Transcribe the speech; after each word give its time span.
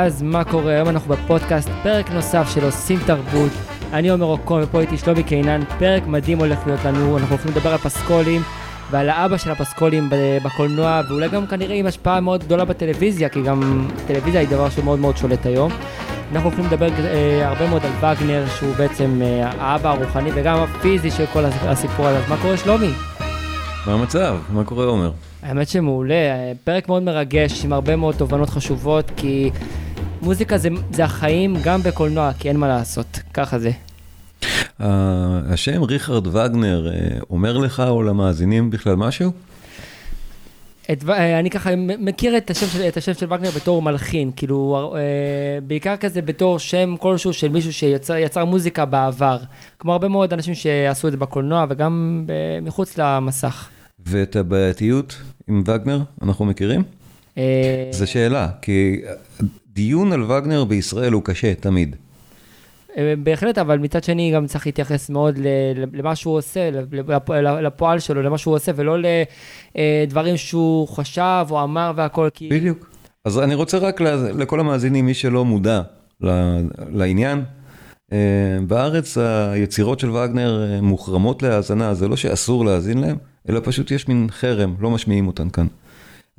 אז 0.00 0.22
מה 0.22 0.44
קורה? 0.44 0.72
היום 0.72 0.88
אנחנו 0.88 1.14
בפודקאסט, 1.14 1.68
פרק 1.82 2.10
נוסף 2.10 2.50
של 2.54 2.64
עושים 2.64 2.98
תרבות. 3.06 3.50
אני 3.92 4.08
עומר 4.08 4.26
אוקון 4.26 4.62
ופה 4.62 4.80
איתי 4.80 4.96
שלומי 4.96 5.22
קינן, 5.22 5.60
פרק 5.78 6.06
מדהים 6.06 6.38
הולך 6.38 6.58
להיות 6.66 6.84
לנו, 6.84 7.18
אנחנו 7.18 7.34
הולכים 7.34 7.50
לדבר 7.50 7.72
על 7.72 7.78
פסקולים 7.78 8.42
ועל 8.90 9.08
האבא 9.08 9.36
של 9.36 9.50
הפסקולים 9.50 10.10
בקולנוע, 10.44 11.00
ואולי 11.08 11.28
גם 11.28 11.46
כנראה 11.46 11.76
עם 11.76 11.86
השפעה 11.86 12.20
מאוד 12.20 12.44
גדולה 12.44 12.64
בטלוויזיה, 12.64 13.28
כי 13.28 13.42
גם 13.42 13.88
טלוויזיה 14.06 14.40
היא 14.40 14.48
דבר 14.48 14.70
שמאוד 14.70 14.98
מאוד 14.98 15.16
שולט 15.16 15.46
היום. 15.46 15.72
אנחנו 16.32 16.48
הולכים 16.48 16.66
לדבר 16.66 16.88
אה, 17.04 17.48
הרבה 17.48 17.68
מאוד 17.68 17.82
על 17.84 18.16
וגנר, 18.16 18.44
שהוא 18.58 18.74
בעצם 18.74 19.22
אה, 19.22 19.50
האבא 19.58 19.90
הרוחני 19.90 20.30
וגם 20.34 20.58
הפיזי 20.58 21.10
של 21.10 21.24
כל 21.32 21.44
הסיפור 21.44 22.06
הזה. 22.06 22.18
אז 22.18 22.28
מה 22.28 22.36
קורה 22.42 22.56
שלומי? 22.56 22.90
מה 23.86 23.92
המצב? 23.92 24.38
מה 24.52 24.64
קורה 24.64 24.84
עומר? 24.84 25.10
האמת 25.42 25.68
שמעולה, 25.68 26.14
פרק 26.64 26.88
מאוד 26.88 27.02
מרגש 27.02 27.64
עם 27.64 27.72
הרבה 27.72 27.96
מאוד 27.96 28.14
תובנות 28.14 28.50
חשובות, 28.50 29.10
כי 29.16 29.50
מוזיקה 30.22 30.58
זה, 30.58 30.68
זה 30.92 31.04
החיים 31.04 31.56
גם 31.64 31.82
בקולנוע, 31.82 32.32
כי 32.38 32.48
אין 32.48 32.56
מה 32.56 32.68
לעשות, 32.68 33.20
ככה 33.34 33.58
זה. 33.58 33.70
השם 34.78 35.82
ריכרד 35.82 36.26
וגנר 36.26 36.90
אה, 36.92 37.18
אומר 37.30 37.58
לך 37.58 37.82
או 37.88 38.02
למאזינים 38.02 38.70
בכלל 38.70 38.94
משהו? 38.94 39.32
את, 40.92 41.04
אה, 41.08 41.38
אני 41.38 41.50
ככה 41.50 41.70
מכיר 41.76 42.36
את 42.36 42.50
השם, 42.50 42.66
של, 42.66 42.88
את 42.88 42.96
השם 42.96 43.14
של 43.14 43.32
וגנר 43.32 43.50
בתור 43.56 43.82
מלחין, 43.82 44.30
כאילו, 44.36 44.96
בעיקר 45.66 45.96
כזה 45.96 46.22
בתור 46.22 46.58
שם 46.58 46.94
כלשהו 47.00 47.32
של 47.32 47.48
מישהו 47.48 47.72
שיצר 47.72 48.44
מוזיקה 48.44 48.84
בעבר. 48.84 49.38
כמו 49.78 49.92
הרבה 49.92 50.08
מאוד 50.08 50.32
אנשים 50.32 50.54
שעשו 50.54 51.06
את 51.06 51.12
זה 51.12 51.18
בקולנוע 51.18 51.66
וגם 51.68 52.24
מחוץ 52.62 52.98
למסך. 52.98 53.68
ואת 54.06 54.36
הבעייתיות 54.36 55.16
עם 55.48 55.62
וגנר 55.66 56.00
אנחנו 56.22 56.44
מכירים? 56.44 56.82
זו 57.90 58.06
שאלה, 58.06 58.48
כי 58.62 59.00
דיון 59.78 60.12
על 60.12 60.22
וגנר 60.22 60.64
בישראל 60.64 61.12
הוא 61.12 61.22
קשה 61.24 61.54
תמיד. 61.54 61.96
אה, 62.96 63.14
בהחלט, 63.22 63.58
אבל 63.58 63.78
מצד 63.78 64.04
שני 64.04 64.32
גם 64.34 64.46
צריך 64.46 64.66
להתייחס 64.66 65.10
מאוד 65.10 65.38
למה 65.92 66.16
שהוא 66.16 66.36
עושה, 66.36 66.70
לפועל 67.62 67.98
שלו, 67.98 68.22
למה 68.22 68.38
שהוא 68.38 68.54
עושה, 68.54 68.72
ולא 68.76 68.96
לדברים 69.74 70.36
שהוא 70.36 70.88
חשב 70.88 71.46
או 71.50 71.62
אמר 71.62 71.92
והכל. 71.96 72.28
כי... 72.34 72.48
בדיוק. 72.48 72.90
אז 73.24 73.38
אני 73.38 73.54
רוצה 73.54 73.78
רק 73.78 74.00
לכל 74.38 74.60
המאזינים, 74.60 75.06
מי 75.06 75.14
שלא 75.14 75.44
מודע 75.44 75.82
לעניין, 76.92 77.42
אה, 78.12 78.18
בארץ 78.66 79.18
היצירות 79.18 80.00
של 80.00 80.10
וגנר 80.10 80.80
מוחרמות 80.82 81.42
להאזנה, 81.42 81.94
זה 81.94 82.08
לא 82.08 82.16
שאסור 82.16 82.64
להאזין 82.64 82.98
להם, 82.98 83.16
אלא 83.48 83.60
פשוט 83.64 83.90
יש 83.90 84.08
מין 84.08 84.26
חרם, 84.30 84.74
לא 84.80 84.90
משמיעים 84.90 85.26
אותן 85.26 85.50
כאן. 85.50 85.66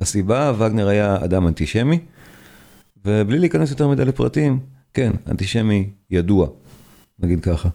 הסיבה, 0.00 0.52
וגנר 0.58 0.88
היה 0.88 1.16
אדם 1.24 1.46
אנטישמי, 1.46 1.98
ובלי 3.04 3.38
להיכנס 3.38 3.70
יותר 3.70 3.88
מדי 3.88 4.04
לפרטים, 4.04 4.58
כן, 4.94 5.12
אנטישמי 5.28 5.90
ידוע, 6.10 6.46
נגיד 7.18 7.40
ככה. 7.40 7.68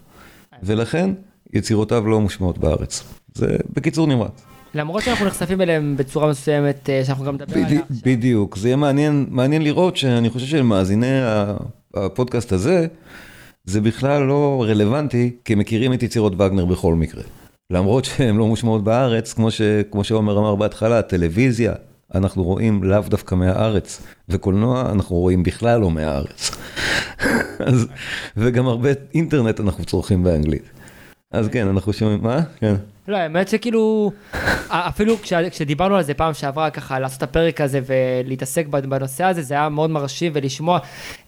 ולכן 0.62 1.10
יצירותיו 1.52 2.08
לא 2.08 2.20
מושמעות 2.20 2.58
בארץ. 2.58 3.04
זה 3.34 3.56
בקיצור 3.72 4.06
נמרץ. 4.06 4.42
למרות 4.74 5.02
שאנחנו 5.02 5.26
נחשפים 5.26 5.60
אליהם 5.60 5.96
בצורה 5.96 6.30
מסוימת, 6.30 6.90
אה, 6.90 7.04
שאנחנו 7.04 7.24
גם 7.24 7.34
נדבר 7.34 7.54
עליה 7.56 7.80
עכשיו. 7.80 7.96
בדיוק, 8.04 8.56
זה 8.56 8.68
יהיה 8.68 8.76
מעניין, 8.76 9.26
מעניין 9.30 9.62
לראות 9.62 9.96
שאני 9.96 10.30
חושב 10.30 10.46
שלמאזיני 10.46 11.20
הפודקאסט 11.94 12.52
הזה, 12.52 12.86
זה 13.64 13.80
בכלל 13.80 14.22
לא 14.22 14.64
רלוונטי, 14.68 15.36
כי 15.44 15.52
הם 15.52 15.58
מכירים 15.58 15.92
את 15.92 16.02
יצירות 16.02 16.32
וגנר 16.40 16.64
בכל 16.64 16.94
מקרה. 16.94 17.22
למרות 17.70 18.04
שהן 18.04 18.36
לא 18.36 18.46
מושמעות 18.46 18.84
בארץ, 18.84 19.32
כמו, 19.32 19.50
ש, 19.50 19.60
כמו 19.90 20.04
שעומר 20.04 20.38
אמר 20.38 20.54
בהתחלה, 20.54 21.02
טלוויזיה, 21.02 21.72
אנחנו 22.14 22.42
רואים 22.42 22.84
לאו 22.84 23.00
דווקא 23.00 23.34
מהארץ, 23.34 24.02
וקולנוע 24.28 24.90
אנחנו 24.92 25.16
רואים 25.16 25.42
בכלל 25.42 25.80
לא 25.80 25.90
מהארץ. 25.90 26.50
אז, 27.68 27.86
וגם 28.36 28.66
הרבה 28.66 28.88
אינטרנט 29.14 29.60
אנחנו 29.60 29.84
צורכים 29.84 30.22
באנגלית. 30.22 30.70
אז 31.32 31.48
כן, 31.48 31.68
אנחנו 31.68 31.92
שומעים, 31.92 32.22
מה? 32.22 32.40
כן. 32.60 32.74
לא, 33.08 33.16
האמת 33.16 33.48
שכאילו, 33.48 34.12
אפילו 34.68 35.16
כש, 35.22 35.32
כשדיברנו 35.32 35.96
על 35.96 36.02
זה 36.02 36.14
פעם 36.14 36.34
שעברה, 36.34 36.70
ככה 36.70 36.98
לעשות 36.98 37.18
את 37.18 37.22
הפרק 37.22 37.60
הזה 37.60 37.80
ולהתעסק 37.86 38.66
בנושא 38.66 39.24
הזה, 39.24 39.42
זה 39.42 39.54
היה 39.54 39.68
מאוד 39.68 39.90
מרשים 39.90 40.32
ולשמוע. 40.34 40.78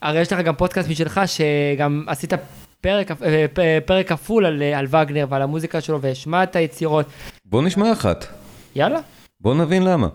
הרי 0.02 0.20
יש 0.20 0.32
לך 0.32 0.40
גם 0.40 0.54
פודקאסט 0.54 0.88
משלך, 0.88 1.20
שגם 1.26 2.04
עשית 2.06 2.32
פרק, 2.80 3.10
אה, 3.22 3.78
פרק 3.86 4.08
כפול 4.08 4.46
על, 4.46 4.62
על 4.62 4.86
וגנר 4.86 5.26
ועל 5.28 5.42
המוזיקה 5.42 5.80
שלו 5.80 6.00
והשמע 6.00 6.42
את 6.42 6.56
היצירות. 6.56 7.06
בוא 7.44 7.62
נשמע 7.62 7.92
אחת. 7.92 8.26
יאללה. 8.74 9.00
בוא 9.40 9.54
נבין 9.54 9.82
למה. 9.82 10.08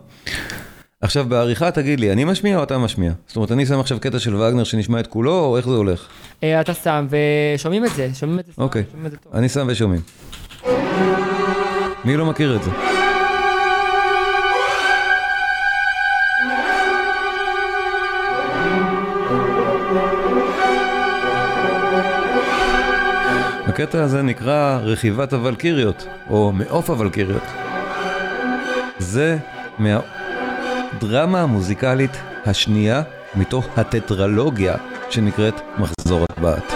עכשיו 1.02 1.26
בעריכה 1.26 1.72
תגיד 1.72 2.00
לי, 2.00 2.12
אני 2.12 2.24
משמיע 2.24 2.58
או 2.58 2.64
אתה 2.64 2.78
משמיע? 2.78 3.12
זאת 3.28 3.36
אומרת, 3.36 3.52
אני 3.52 3.66
שם 3.66 3.80
עכשיו 3.80 4.00
קטע 4.00 4.20
של 4.20 4.36
וגנר 4.36 4.64
שנשמע 4.64 5.00
את 5.00 5.08
כולו, 5.08 5.40
או 5.40 5.58
איך 5.58 5.68
זה 5.68 5.76
הולך? 5.76 6.08
אה, 6.44 6.62
אתה 6.62 6.74
שם 6.74 7.08
ושומעים 7.10 7.86
את 7.86 7.90
זה, 7.96 8.10
שומעים 8.14 8.40
את 8.40 8.46
זה. 8.46 8.52
אוקיי, 8.58 8.84
אני 9.34 9.50
שם 9.50 9.68
ושומעים. 9.70 10.02
מי 12.06 12.18
לא 12.18 12.26
מכיר 12.26 12.56
את 12.56 12.64
זה? 12.64 12.72
הקטע 23.68 24.04
הזה 24.04 24.22
נקרא 24.22 24.80
רכיבת 24.84 25.34
הוולקיריות, 25.34 26.08
או 26.30 26.52
מעוף 26.52 26.90
הוולקיריות. 26.90 27.44
זה 29.04 29.38
מהדרמה 29.80 31.42
המוזיקלית 31.42 32.12
השנייה 32.46 33.02
מתוך 33.36 33.68
הטטרלוגיה 33.78 34.76
שנקראת 35.10 35.62
מחזור 35.78 36.26
הטבעת. 36.30 36.74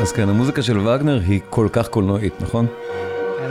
אז 0.00 0.12
כן, 0.12 0.28
המוזיקה 0.28 0.62
של 0.62 0.78
וגנר 0.78 1.20
היא 1.26 1.40
כל 1.50 1.68
כך 1.72 1.88
קולנועית, 1.88 2.34
נכון? 2.40 2.66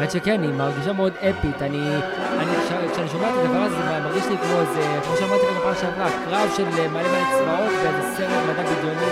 האמת 0.02 0.12
שכן, 0.12 0.42
היא 0.42 0.54
מרגישה 0.54 0.94
מאוד 0.94 1.14
אפית. 1.20 1.62
אני, 1.62 1.96
אני 2.40 2.52
כשאני 2.92 3.10
שומע 3.12 3.30
את 3.30 3.34
הדבר 3.44 3.58
הזה, 3.58 3.76
זה 3.76 4.00
מרגיש 4.00 4.26
לי 4.26 4.38
כמו 4.38 4.60
איזה, 4.60 5.00
כמו 5.06 5.16
שאמרתי 5.20 5.44
לך 5.46 5.58
בפעם 5.60 5.74
שעברה, 5.82 6.10
קרב 6.26 6.50
של 6.58 6.64
מלא 6.64 6.88
מלא 6.88 7.20
צבאות 7.38 7.72
באיזה 7.84 8.18
סרט 8.18 8.30
מדע 8.50 8.64
בדיוני, 8.64 9.06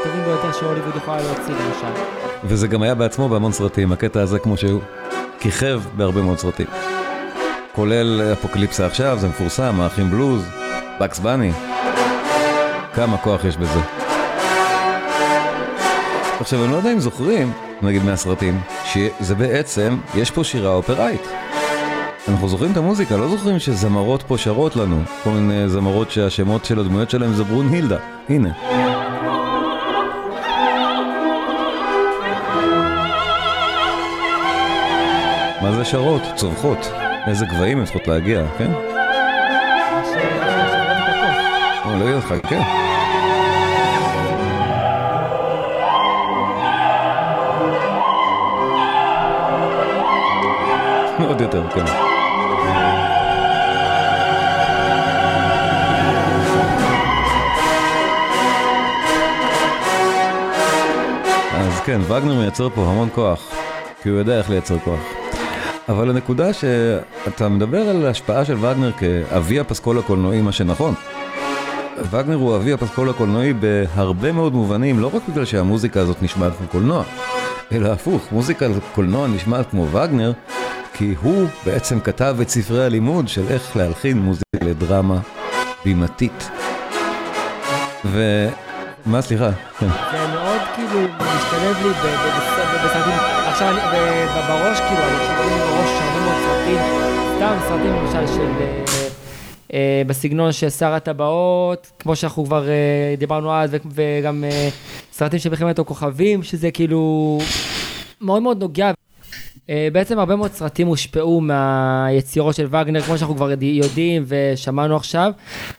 הטובים 0.00 0.24
ביותר 0.24 0.52
שהוליווד 0.52 0.96
יכולה 0.96 1.22
להוציא 1.22 1.54
למשל. 1.54 2.00
וזה 2.44 2.68
גם 2.68 2.82
היה 2.82 2.94
בעצמו 2.94 3.28
בהמון 3.28 3.52
סרטים, 3.52 3.92
הקטע 3.92 4.20
הזה 4.20 4.38
כמו 4.38 4.56
שהוא 4.56 4.80
כיכב 5.40 5.82
בהרבה 5.96 6.22
מאוד 6.22 6.38
סרטים. 6.38 6.66
כולל 7.72 8.32
אפוקליפסה 8.32 8.86
עכשיו, 8.86 9.18
זה 9.20 9.28
מפורסם, 9.28 9.80
האחים 9.80 10.10
בלוז, 10.10 10.48
בקס 11.00 11.18
בני. 11.18 11.52
כמה 12.94 13.18
כוח 13.18 13.44
יש 13.44 13.56
בזה. 13.56 13.80
עכשיו, 16.40 16.64
אני 16.64 16.72
לא 16.72 16.76
יודע 16.76 16.92
אם 16.92 17.00
זוכרים, 17.00 17.52
נגיד 17.82 18.04
מהסרטים, 18.04 18.60
שזה 18.96 19.34
בעצם, 19.34 19.96
יש 20.14 20.30
פה 20.30 20.44
שירה 20.44 20.70
אופראית. 20.70 21.28
אנחנו 22.28 22.48
זוכרים 22.48 22.72
את 22.72 22.76
המוזיקה, 22.76 23.16
לא 23.16 23.28
זוכרים 23.28 23.58
שזמרות 23.58 24.22
פה 24.22 24.38
שרות 24.38 24.76
לנו, 24.76 25.02
כל 25.24 25.30
מיני 25.30 25.68
זמרות 25.68 26.10
שהשמות 26.10 26.64
של 26.64 26.80
הדמויות 26.80 27.10
שלהם 27.10 27.32
זה 27.32 27.44
ברון 27.44 27.68
הילדה. 27.68 27.96
הנה. 28.28 28.52
מה 35.62 35.72
זה 35.72 35.84
שרות? 35.84 36.22
צווחות. 36.34 36.90
איזה 37.26 37.46
גבהים 37.46 37.78
הן 37.78 37.84
צריכות 37.84 38.08
להגיע, 38.08 38.42
כן? 38.58 38.70
לא 41.84 42.04
אגיד 42.04 42.14
לך, 42.14 42.34
כן. 42.48 42.95
עוד 51.24 51.40
יותר, 51.40 51.62
כן. 51.74 51.84
אז 61.54 61.80
כן, 61.84 62.00
וגנר 62.00 62.34
מייצר 62.34 62.68
פה 62.68 62.80
המון 62.80 63.08
כוח, 63.14 63.52
כי 64.02 64.08
הוא 64.08 64.18
יודע 64.18 64.38
איך 64.38 64.50
לייצר 64.50 64.78
כוח. 64.78 65.00
אבל 65.88 66.10
הנקודה 66.10 66.52
שאתה 66.52 67.48
מדבר 67.48 67.88
על 67.88 68.06
ההשפעה 68.06 68.44
של 68.44 68.56
וגנר 68.64 68.92
כאבי 68.92 69.60
הפסקול 69.60 69.98
הקולנועי, 69.98 70.42
מה 70.42 70.52
שנכון. 70.52 70.94
וגנר 72.10 72.36
הוא 72.36 72.56
אבי 72.56 72.72
הפסקול 72.72 73.10
הקולנועי 73.10 73.52
בהרבה 73.52 74.32
מאוד 74.32 74.54
מובנים, 74.54 75.00
לא 75.00 75.10
רק 75.14 75.22
בגלל 75.28 75.44
שהמוזיקה 75.44 76.00
הזאת 76.00 76.22
נשמעת 76.22 76.52
כמו 76.58 76.66
קולנוע, 76.66 77.02
אלא 77.72 77.88
הפוך, 77.88 78.22
מוזיקה 78.32 78.66
לקולנוע 78.68 79.26
נשמעת 79.26 79.70
כמו 79.70 79.86
וגנר, 79.92 80.32
כי 80.98 81.14
הוא 81.22 81.48
בעצם 81.66 82.00
כתב 82.00 82.36
את 82.42 82.48
ספרי 82.48 82.84
הלימוד 82.84 83.28
של 83.28 83.48
איך 83.48 83.76
להלחין 83.76 84.18
מוזיקה 84.18 84.58
לדרמה 84.62 85.18
בימתית. 85.84 86.50
ומה, 88.04 89.22
סליחה? 89.22 89.50
כן. 89.78 89.86
זה 89.88 90.26
מאוד 90.32 90.60
כאילו 90.74 91.00
משתלב 91.14 91.76
לי 91.82 91.88
בסרטים, 92.84 93.12
עכשיו 93.46 93.74
בראש 94.48 94.80
כאילו, 94.80 95.02
אני 95.02 95.16
עכשיו 95.16 95.36
רואה 95.36 95.46
לי 95.46 95.60
בראש 95.60 95.90
הרבה 96.00 96.20
מאוד 96.20 96.36
סרטים, 96.46 96.78
סתם 97.36 97.56
סרטים 97.68 97.92
למשל 97.92 98.34
של, 98.34 98.50
אה, 98.60 98.84
אה, 99.72 100.02
בסגנון 100.06 100.52
של 100.52 100.70
שר 100.70 100.92
הטבעות, 100.92 101.90
כמו 101.98 102.16
שאנחנו 102.16 102.44
כבר 102.44 102.68
אה, 102.68 103.14
דיברנו 103.18 103.54
אז, 103.54 103.74
ו- 103.74 103.76
וגם 103.94 104.44
סרטים 105.12 105.38
של 105.38 105.50
מלחמת 105.50 105.78
הכוכבים, 105.78 106.42
שזה 106.42 106.70
כאילו 106.70 107.38
מאוד 108.20 108.42
מאוד 108.42 108.60
נוגע. 108.60 108.90
אה, 109.70 109.88
בעצם 109.92 110.18
הרבה 110.18 110.36
מאוד 110.36 110.52
סרטים 110.52 110.86
הושפעו 110.86 111.40
מהיצירות 111.40 112.54
של 112.54 112.66
וגנר, 112.66 113.00
כמו 113.00 113.18
שאנחנו 113.18 113.36
כבר 113.36 113.50
יודעים 113.62 114.24
ושמענו 114.26 114.96
עכשיו, 114.96 115.32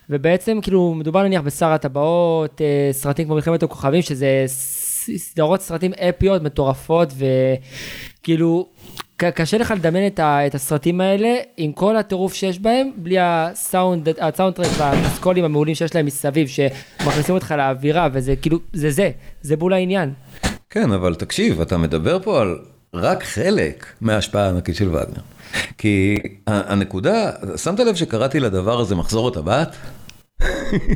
ובעצם 0.10 0.60
כאילו 0.62 0.94
מדובר 0.94 1.24
נניח 1.24 1.42
בשר 1.42 1.66
הטבעות, 1.68 2.62
אה, 2.62 2.90
סרטים 2.92 3.26
כמו 3.26 3.36
מלחמת 3.36 3.64
הכוכבים, 3.64 4.02
שזה 4.02 4.44
סדרות 5.18 5.62
סרטים 5.62 5.92
אפיות, 6.10 6.42
מטורפות, 6.42 7.14
וכאילו 8.24 8.68
קשה 9.18 9.58
לך 9.58 9.74
לדמיין 9.78 10.08
את, 10.08 10.20
ה- 10.20 10.48
את 10.48 10.56
הסרטים 10.56 11.02
האלה 11.02 11.36
עם 11.58 11.72
כל 11.72 11.98
הטירוף 11.98 12.34
שיש 12.34 12.60
בהם, 12.60 12.92
בלי 12.98 13.16
הסאונד, 13.20 14.10
הסאונדטרק 14.20 14.68
והפסקולים 14.78 15.44
המעולים 15.46 15.76
שיש 15.76 15.96
להם 15.96 16.06
מסביב, 16.06 16.48
שמכניסים 16.48 17.36
אותך 17.36 17.54
לאווירה, 17.58 18.08
וזה 18.14 18.36
כאילו, 18.36 18.60
זה 18.74 18.92
זה, 18.92 19.10
זה 19.42 19.58
בול 19.58 19.74
העניין. 19.74 20.14
כן, 20.70 20.92
אבל 20.92 21.16
תקשיב, 21.16 21.62
אתה 21.62 21.78
מדבר 21.78 22.20
פה 22.24 22.42
על 22.42 22.56
רק 22.94 23.24
חלק 23.24 23.86
מההשפעה 24.02 24.46
הענקית 24.46 24.76
של 24.76 24.90
וגנר. 24.90 25.22
כי 25.78 26.18
הנקודה, 26.48 27.32
שמת 27.58 27.80
לב 27.80 27.96
שקראתי 27.96 28.40
לדבר 28.40 28.80
הזה 28.80 28.96
מחזור 28.96 29.28
הטבעת? 29.28 29.76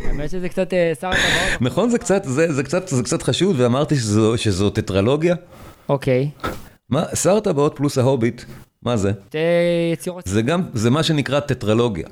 האמת 0.06 0.30
שזה 0.30 0.50
קצת 0.50 0.74
אה, 0.74 0.92
שר 1.02 1.08
הטבעות. 1.08 1.62
נכון, 1.62 1.90
זה 1.90 1.98
קצת, 1.98 2.24
זה, 2.24 2.54
זה 2.54 2.64
קצת, 2.64 2.88
זה 2.88 3.04
קצת 3.04 3.22
חשוד, 3.22 3.60
ואמרתי 3.60 3.96
שזו, 3.96 4.38
שזו 4.38 4.70
טטרלוגיה. 4.70 5.36
אוקיי. 5.90 6.30
מה, 6.90 7.04
שר 7.16 7.38
הטבעות 7.38 7.74
פלוס 7.76 7.98
ההוביט, 7.98 8.42
מה 8.84 8.98
זה? 8.98 9.12
שתי 9.28 9.38
יצירות, 9.94 10.24
זה 10.28 10.42
גם, 10.42 10.62
זה 10.74 10.90
מה 10.90 11.04
שנקרא 11.04 11.40
טטרלוגיה. 11.40 12.08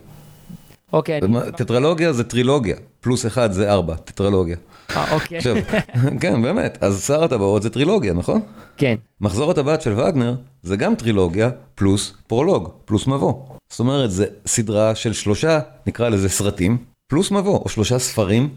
אוקיי. 0.94 1.20
טטרלוגיה 1.58 2.14
זה 2.14 2.24
טרילוגיה, 2.24 2.76
פלוס 3.02 3.26
אחד 3.26 3.52
זה 3.52 3.72
ארבע, 3.72 3.96
טטרלוגיה. 3.96 4.56
אה, 4.96 5.14
אוקיי. 5.14 5.38
עכשיו, 5.38 5.56
כן, 6.22 6.42
באמת, 6.42 6.78
אז 6.82 7.04
שר 7.08 7.24
הטבעות 7.24 7.62
זה 7.62 7.70
טרילוגיה, 7.70 8.14
נכון? 8.14 8.42
כן. 8.78 8.96
מחזור 9.22 9.52
הטבעת 9.52 9.82
של 9.82 10.00
וגנר 10.00 10.36
זה 10.64 10.78
גם 10.78 10.96
טרילוגיה 10.96 11.50
פלוס 11.76 12.14
פרולוג, 12.28 12.70
פלוס 12.86 13.08
מבוא. 13.08 13.34
זאת 13.72 13.80
אומרת, 13.80 14.12
זה 14.12 14.26
סדרה 14.46 14.96
של 14.96 15.14
שלושה, 15.14 15.60
נקרא 15.88 16.10
לזה 16.10 16.30
סרטים, 16.30 16.78
פלוס 17.08 17.32
מבוא, 17.32 17.58
או 17.58 17.70
שלושה 17.70 18.00
ספרים, 18.00 18.50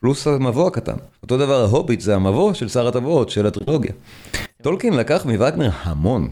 פלוס 0.00 0.26
המבוא 0.26 0.66
הקטן. 0.66 0.96
אותו 1.22 1.38
דבר 1.38 1.60
ההוביט 1.60 2.00
זה 2.00 2.14
המבוא 2.14 2.52
של 2.54 2.68
שר 2.68 2.88
הטבעות, 2.88 3.30
של 3.30 3.46
הטרילוגיה. 3.46 3.92
טולקין 4.62 4.92
לקח 4.92 5.26
מווגנר 5.26 5.70
המון. 5.82 6.28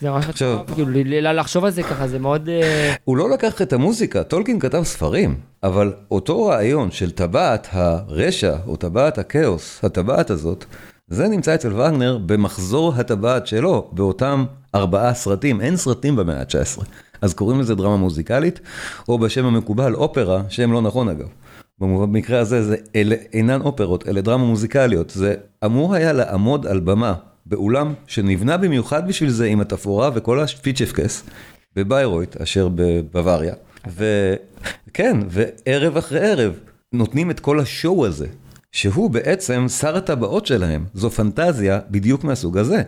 זה 0.00 0.10
ממש 0.10 0.28
עכשיו- 0.28 0.58
כאילו, 0.74 0.90
לחשוב 1.32 1.64
על 1.64 1.70
זה 1.70 1.82
ככה, 1.82 2.08
זה 2.08 2.18
מאוד... 2.18 2.48
אה, 2.48 2.94
הוא 3.04 3.16
לא 3.16 3.30
לקח 3.30 3.62
את 3.62 3.72
המוזיקה, 3.72 4.22
טולקין 4.22 4.60
כתב 4.60 4.82
ספרים, 4.82 5.34
אבל 5.62 5.92
אותו 6.10 6.46
רעיון 6.46 6.90
של 6.90 7.10
טבעת 7.10 7.68
הרשע, 7.72 8.56
או 8.66 8.76
טבעת 8.76 9.18
הכאוס, 9.18 9.84
הטבעת 9.84 10.30
הזאת, 10.30 10.64
זה 11.08 11.28
נמצא 11.28 11.54
אצל 11.54 11.72
וגנר 11.72 12.18
במחזור 12.26 12.92
הטבעת 12.96 13.46
שלו, 13.46 13.90
באותם 13.92 14.44
ארבעה 14.74 15.14
סרטים, 15.14 15.60
אין 15.60 15.76
סרטים 15.76 16.16
במאה 16.16 16.40
ה-19. 16.40 16.82
אז 17.22 17.34
קוראים 17.34 17.60
לזה 17.60 17.74
דרמה 17.74 17.96
מוזיקלית, 17.96 18.60
או 19.08 19.18
בשם 19.18 19.44
המקובל 19.46 19.94
אופרה, 19.94 20.42
שם 20.48 20.72
לא 20.72 20.82
נכון 20.82 21.08
אגב. 21.08 21.28
במקרה 21.80 22.38
הזה 22.40 22.62
זה 22.62 22.76
אלה 22.96 23.16
אינן 23.32 23.60
אופרות, 23.60 24.08
אלה 24.08 24.20
דרמה 24.20 24.44
מוזיקליות. 24.44 25.10
זה 25.10 25.34
אמור 25.64 25.94
היה 25.94 26.12
לעמוד 26.12 26.66
על 26.66 26.80
במה 26.80 27.14
באולם 27.46 27.94
שנבנה 28.06 28.56
במיוחד 28.56 29.08
בשביל 29.08 29.30
זה 29.30 29.46
עם 29.46 29.60
התפאורה 29.60 30.10
וכל 30.14 30.40
הפיצ'פקס 30.40 31.24
בביירויט 31.76 32.36
אשר 32.36 32.68
בבוואריה. 32.74 33.54
וכן, 33.86 35.16
וערב 35.28 35.96
אחרי 35.96 36.30
ערב 36.30 36.52
נותנים 36.92 37.30
את 37.30 37.40
כל 37.40 37.60
השואו 37.60 38.06
הזה, 38.06 38.26
שהוא 38.72 39.10
בעצם 39.10 39.68
שר 39.68 39.96
הטבעות 39.96 40.46
שלהם. 40.46 40.84
זו 40.94 41.10
פנטזיה 41.10 41.80
בדיוק 41.90 42.24
מהסוג 42.24 42.58
הזה. 42.58 42.82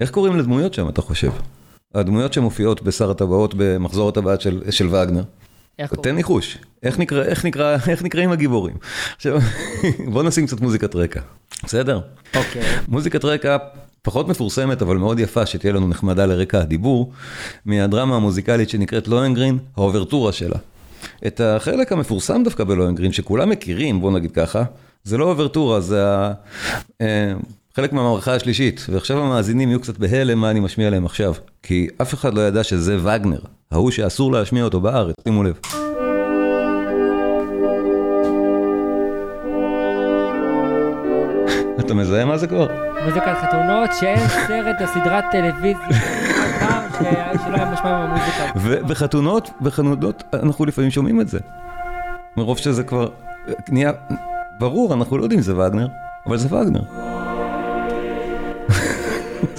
איך 0.00 0.10
קוראים 0.10 0.36
לדמויות 0.36 0.74
שם, 0.74 0.88
אתה 0.88 1.02
חושב? 1.02 1.30
הדמויות 1.94 2.32
שמופיעות 2.32 2.82
בשר 2.82 3.10
הטבעות 3.10 3.54
במחזור 3.56 4.08
הטבעת 4.08 4.40
של, 4.40 4.62
של 4.70 4.86
וגנר. 4.86 5.22
איך 5.78 5.94
תן? 5.94 6.14
ניחוש, 6.14 6.58
איך, 6.82 6.98
נקרא, 6.98 7.24
איך, 7.24 7.44
נקרא, 7.44 7.76
איך 7.88 8.02
נקראים 8.02 8.32
הגיבורים? 8.32 8.74
עכשיו, 9.16 9.38
בוא 10.12 10.22
נשים 10.22 10.46
קצת 10.46 10.60
מוזיקת 10.60 10.94
רקע, 10.94 11.20
בסדר? 11.64 12.00
אוקיי. 12.36 12.62
מוזיקת 12.88 13.24
רקע 13.24 13.56
פחות 14.02 14.28
מפורסמת, 14.28 14.82
אבל 14.82 14.96
מאוד 14.96 15.18
יפה, 15.18 15.46
שתהיה 15.46 15.72
לנו 15.72 15.88
נחמדה 15.88 16.26
לרקע 16.26 16.60
הדיבור, 16.60 17.12
מהדרמה 17.66 18.16
המוזיקלית 18.16 18.70
שנקראת 18.70 19.08
לוהנגרין, 19.08 19.58
האוברטורה 19.76 20.32
שלה. 20.32 20.56
את 21.26 21.40
החלק 21.40 21.92
המפורסם 21.92 22.42
דווקא 22.44 22.64
בלוהנגרין, 22.64 23.12
שכולם 23.12 23.50
מכירים, 23.50 24.00
בוא 24.00 24.12
נגיד 24.12 24.30
ככה, 24.30 24.62
זה 25.04 25.18
לא 25.18 25.24
אוברטורה, 25.24 25.80
זה 25.80 26.08
ה... 26.08 26.32
אה, 27.00 27.32
חלק 27.76 27.92
מהמערכה 27.92 28.34
השלישית, 28.34 28.86
ועכשיו 28.88 29.18
המאזינים 29.18 29.68
יהיו 29.68 29.80
קצת 29.80 29.98
בהלם 29.98 30.38
מה 30.38 30.50
אני 30.50 30.60
משמיע 30.60 30.90
להם 30.90 31.06
עכשיו, 31.06 31.34
כי 31.62 31.88
אף 32.02 32.14
אחד 32.14 32.34
לא 32.34 32.40
ידע 32.40 32.64
שזה 32.64 32.96
וגנר, 32.98 33.40
ההוא 33.70 33.90
שאסור 33.90 34.32
להשמיע 34.32 34.64
אותו 34.64 34.80
בארץ, 34.80 35.14
שימו 35.24 35.42
לב. 35.42 35.81
אתה 41.92 42.00
מזהה 42.00 42.24
מה 42.24 42.38
זה 42.38 42.46
כבר? 42.46 42.66
מוזיקת 43.04 43.32
חתונות, 43.42 43.90
שאין 44.00 44.28
סרט 44.28 44.76
או 44.80 44.86
סדרת 44.86 45.24
טלוויזיה, 45.32 45.86
שלא 46.98 47.08
היה 47.56 47.70
משמע 47.72 48.06
במוזיקה. 48.06 48.50
ובחתונות, 48.56 49.50
בחנודות, 49.60 50.22
אנחנו 50.32 50.64
לפעמים 50.64 50.90
שומעים 50.90 51.20
את 51.20 51.28
זה. 51.28 51.38
מרוב 52.36 52.58
שזה 52.58 52.82
כבר 52.82 53.08
נהיה, 53.68 53.92
ברור, 54.58 54.94
אנחנו 54.94 55.18
לא 55.18 55.22
יודעים 55.22 55.38
אם 55.38 55.44
זה 55.44 55.56
וגנר, 55.56 55.86
אבל 56.26 56.36
זה 56.36 56.56
וגנר. 56.56 56.82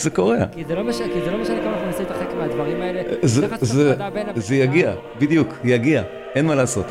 זה 0.04 0.10
קורה. 0.10 0.38
כי 0.52 0.64
זה 0.68 0.76
לא 0.76 0.84
משנה, 0.84 1.08
כי 1.14 1.22
זה 1.26 1.32
לא 1.32 1.42
משנה 1.42 1.62
כמה 1.62 1.74
אנחנו 1.74 1.86
מנסים 1.86 2.06
להתרחק 2.10 2.28
מהדברים 2.38 2.82
האלה. 2.82 3.02
זה, 4.36 4.56
יגיע, 4.56 4.94
בדיוק, 5.20 5.54
יגיע, 5.64 6.04
אין 6.36 6.46
מה 6.46 6.56
לעשות. 6.56 6.86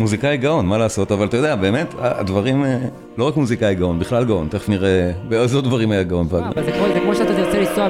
מוזיקאי 0.00 0.36
גאון, 0.36 0.66
מה 0.66 0.78
לעשות, 0.78 1.12
אבל 1.12 1.26
אתה 1.26 1.36
יודע, 1.36 1.56
באמת, 1.56 1.94
הדברים, 1.98 2.64
אה, 2.64 2.78
לא 3.18 3.28
רק 3.28 3.36
מוזיקאי 3.36 3.74
גאון, 3.74 3.98
בכלל 3.98 4.24
גאון, 4.24 4.46
תכף 4.50 4.68
נראה, 4.68 5.10
באיזה 5.28 5.60
דברים 5.60 5.90
היה 5.90 6.02
גאון. 6.02 6.26
אבל 6.30 6.64
זה 6.64 6.72
כמו, 6.72 6.84
זה 6.94 7.00
כמו 7.00 7.14
שאתה 7.14 7.34
תרצה 7.34 7.58
לנסוע, 7.60 7.88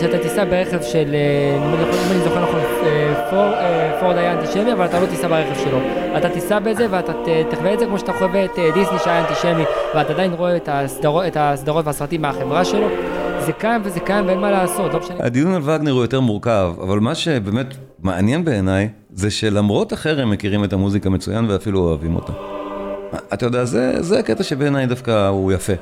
שאתה 0.00 0.18
תיסע 0.18 0.44
ברכב 0.44 0.82
של, 0.82 1.14
אה, 1.14 1.56
אם 1.68 1.74
אני 2.12 2.20
זוכר 2.24 2.42
נכון, 2.42 2.60
אה, 2.82 3.14
פור- 3.30 3.38
אה, 3.54 3.96
פורד 4.00 4.16
היה 4.16 4.32
אנטישמי, 4.32 4.72
אבל 4.72 4.84
אתה 4.84 5.00
לא 5.00 5.06
תיסע 5.06 5.28
ברכב 5.28 5.60
שלו. 5.64 5.78
אתה 6.16 6.28
תיסע 6.28 6.58
בזה 6.58 6.86
ואתה 6.90 7.12
תחווה 7.50 7.74
את 7.74 7.78
זה 7.78 7.86
כמו 7.86 7.98
שאתה 7.98 8.12
חווה 8.12 8.44
את 8.44 8.58
אה, 8.58 8.70
דיסני 8.74 8.98
שהיה 9.04 9.20
אנטישמי, 9.20 9.64
ואתה 9.94 10.12
עדיין 10.12 10.32
רואה 10.32 10.56
את 11.26 11.36
הסדרות 11.40 11.86
והסרטים 11.86 12.22
מהחברה 12.22 12.64
שלו. 12.64 12.86
זה 13.40 13.52
קיים 13.52 13.80
וזה 13.84 14.00
קיים 14.00 14.26
ואין 14.26 14.38
מה 14.38 14.50
לעשות, 14.50 14.94
לא 14.94 15.00
משנה. 15.00 15.16
הדיון 15.20 15.54
על 15.54 15.62
וגנר 15.64 15.92
הוא 15.92 16.02
יותר 16.02 16.20
מורכב, 16.20 16.72
אבל 16.82 16.98
מה 17.00 17.14
שבאמת 17.14 17.66
מעניין 18.02 18.44
בעיניי, 18.44 18.88
זה 19.12 19.30
שלמרות 19.30 19.92
החרם 19.92 20.30
מכירים 20.30 20.64
את 20.64 20.72
המוזיקה 20.72 21.10
מצוין 21.10 21.50
ואפילו 21.50 21.80
אוהבים 21.80 22.14
אותה. 22.14 22.32
אתה 23.34 23.46
יודע, 23.46 23.64
זה, 23.64 24.02
זה 24.02 24.18
הקטע 24.18 24.42
שבעיניי 24.42 24.86
דווקא 24.86 25.28
הוא 25.28 25.52
יפה. 25.52 25.72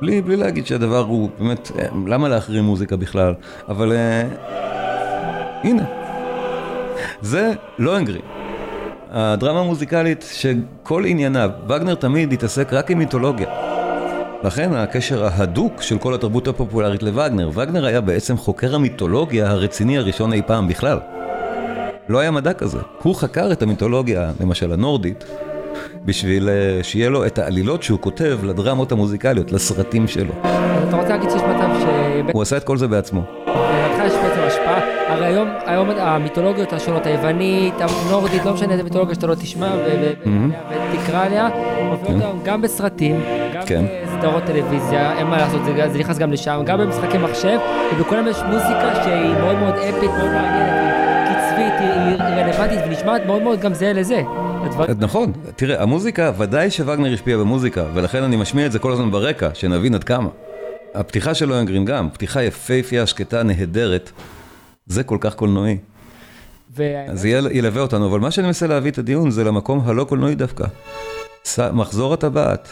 בלי, 0.00 0.22
בלי 0.22 0.36
להגיד 0.36 0.66
שהדבר 0.66 1.04
הוא 1.04 1.30
באמת, 1.38 1.70
אה, 1.78 1.86
למה 2.06 2.28
להחרים 2.28 2.64
מוזיקה 2.64 2.96
בכלל? 2.96 3.34
אבל 3.68 3.92
אה, 3.92 4.28
הנה, 5.64 5.84
זה 7.22 7.52
לא 7.78 7.96
אנגרי. 7.96 8.20
הדרמה 9.10 9.60
המוזיקלית 9.60 10.24
שכל 10.32 11.04
עניינה, 11.06 11.46
וגנר 11.68 11.94
תמיד 11.94 12.32
התעסק 12.32 12.72
רק 12.72 12.90
עם 12.90 12.98
מיתולוגיה. 12.98 13.69
לכן 14.44 14.74
הקשר 14.74 15.24
ההדוק 15.24 15.82
של 15.82 15.98
כל 15.98 16.14
התרבות 16.14 16.48
הפופולרית 16.48 17.02
לווגנר. 17.02 17.50
וגנר 17.54 17.86
היה 17.86 18.00
בעצם 18.00 18.36
חוקר 18.36 18.74
המיתולוגיה 18.74 19.50
הרציני 19.50 19.98
הראשון 19.98 20.32
אי 20.32 20.42
פעם 20.46 20.68
בכלל. 20.68 20.98
לא 22.08 22.18
היה 22.18 22.30
מדע 22.30 22.52
כזה. 22.52 22.78
הוא 23.02 23.14
חקר 23.14 23.52
את 23.52 23.62
המיתולוגיה, 23.62 24.30
למשל 24.40 24.72
הנורדית, 24.72 25.24
בשביל 26.04 26.48
אה, 26.48 26.82
שיהיה 26.82 27.08
לו 27.08 27.26
את 27.26 27.38
העלילות 27.38 27.82
שהוא 27.82 27.98
כותב 27.98 28.38
לדרמות 28.42 28.92
המוזיקליות, 28.92 29.52
לסרטים 29.52 30.08
שלו. 30.08 30.32
אתה 30.88 30.96
רוצה 30.96 31.08
להגיד 31.08 31.30
שיש 31.30 31.42
מצב 31.42 31.70
ש... 31.80 31.84
הוא 32.32 32.42
עשה 32.42 32.56
את 32.56 32.64
כל 32.64 32.76
זה 32.76 32.88
בעצמו. 32.88 33.22
לדעתך 33.46 34.04
יש 34.06 34.12
בעצם 34.12 34.40
השפעה, 34.40 34.80
הרי 35.08 35.26
היום, 35.26 35.48
היום 35.66 35.90
המיתולוגיות 35.90 36.72
השונות, 36.72 37.06
היוונית, 37.06 37.74
הנורדית, 37.80 38.44
לא 38.44 38.54
משנה 38.54 38.72
איזה 38.72 38.82
מיתולוגיה 38.82 39.14
שאתה 39.14 39.26
לא 39.26 39.34
תשמע 39.34 39.74
ותקרא 40.94 41.24
עליה, 41.24 41.48
היום 42.06 42.40
גם 42.44 42.62
בסרטים, 42.62 43.20
גם 43.60 43.66
כן. 43.66 43.84
בסדרות 44.06 44.42
טלוויזיה, 44.44 45.18
אין 45.18 45.26
מה 45.26 45.36
לעשות, 45.36 45.60
זה, 45.64 45.88
זה 45.92 45.98
נכנס 45.98 46.18
גם 46.18 46.32
לשם, 46.32 46.62
גם 46.66 46.78
במשחקי 46.78 47.18
מחשב, 47.18 47.58
ובכולם 47.96 48.26
יש 48.28 48.36
מוזיקה 48.46 48.94
שהיא 49.04 49.34
מאוד 49.34 49.56
מאוד 49.58 49.74
אפית, 49.74 50.10
מאוד 50.10 50.30
מעניינת, 50.30 50.80
היא 51.28 51.36
קצבית, 51.36 51.72
היא, 51.80 52.16
רלוונטית 52.42 52.78
ונשמעת 52.86 53.22
מאוד 53.26 53.42
מאוד 53.42 53.60
גם 53.60 53.74
זהה 53.74 53.92
לזה. 53.92 54.22
הדבר... 54.64 54.84
נכון, 54.98 55.32
תראה, 55.56 55.82
המוזיקה, 55.82 56.32
ודאי 56.38 56.70
שווגנר 56.70 57.12
השפיע 57.12 57.36
במוזיקה, 57.38 57.84
ולכן 57.94 58.22
אני 58.22 58.36
משמיע 58.36 58.66
את 58.66 58.72
זה 58.72 58.78
כל 58.78 58.92
הזמן 58.92 59.10
ברקע, 59.10 59.48
שנבין 59.54 59.94
עד 59.94 60.04
כמה. 60.04 60.28
הפתיחה 60.94 61.34
של 61.34 61.48
לוינגרין 61.48 61.84
גם, 61.84 62.08
פתיחה 62.12 62.42
יפהפייה, 62.42 63.06
שקטה, 63.06 63.42
נהדרת, 63.42 64.10
זה 64.86 65.02
כל 65.04 65.16
כך 65.20 65.34
קולנועי. 65.34 65.78
והאמת- 66.76 67.10
אז 67.10 67.24
יהיה- 67.24 67.42
ילווה 67.50 67.82
אותנו, 67.82 68.06
אבל 68.08 68.20
מה 68.20 68.30
שאני 68.30 68.46
מנסה 68.46 68.66
להביא 68.66 68.90
את 68.90 68.98
הדיון 68.98 69.30
זה 69.30 69.44
למקום 69.44 69.82
הלא 69.84 70.04
קולנועי 70.04 70.34
דווקא. 70.34 70.64
ס- 71.44 71.58
מחזור 71.72 72.14
הטבעת. 72.14 72.68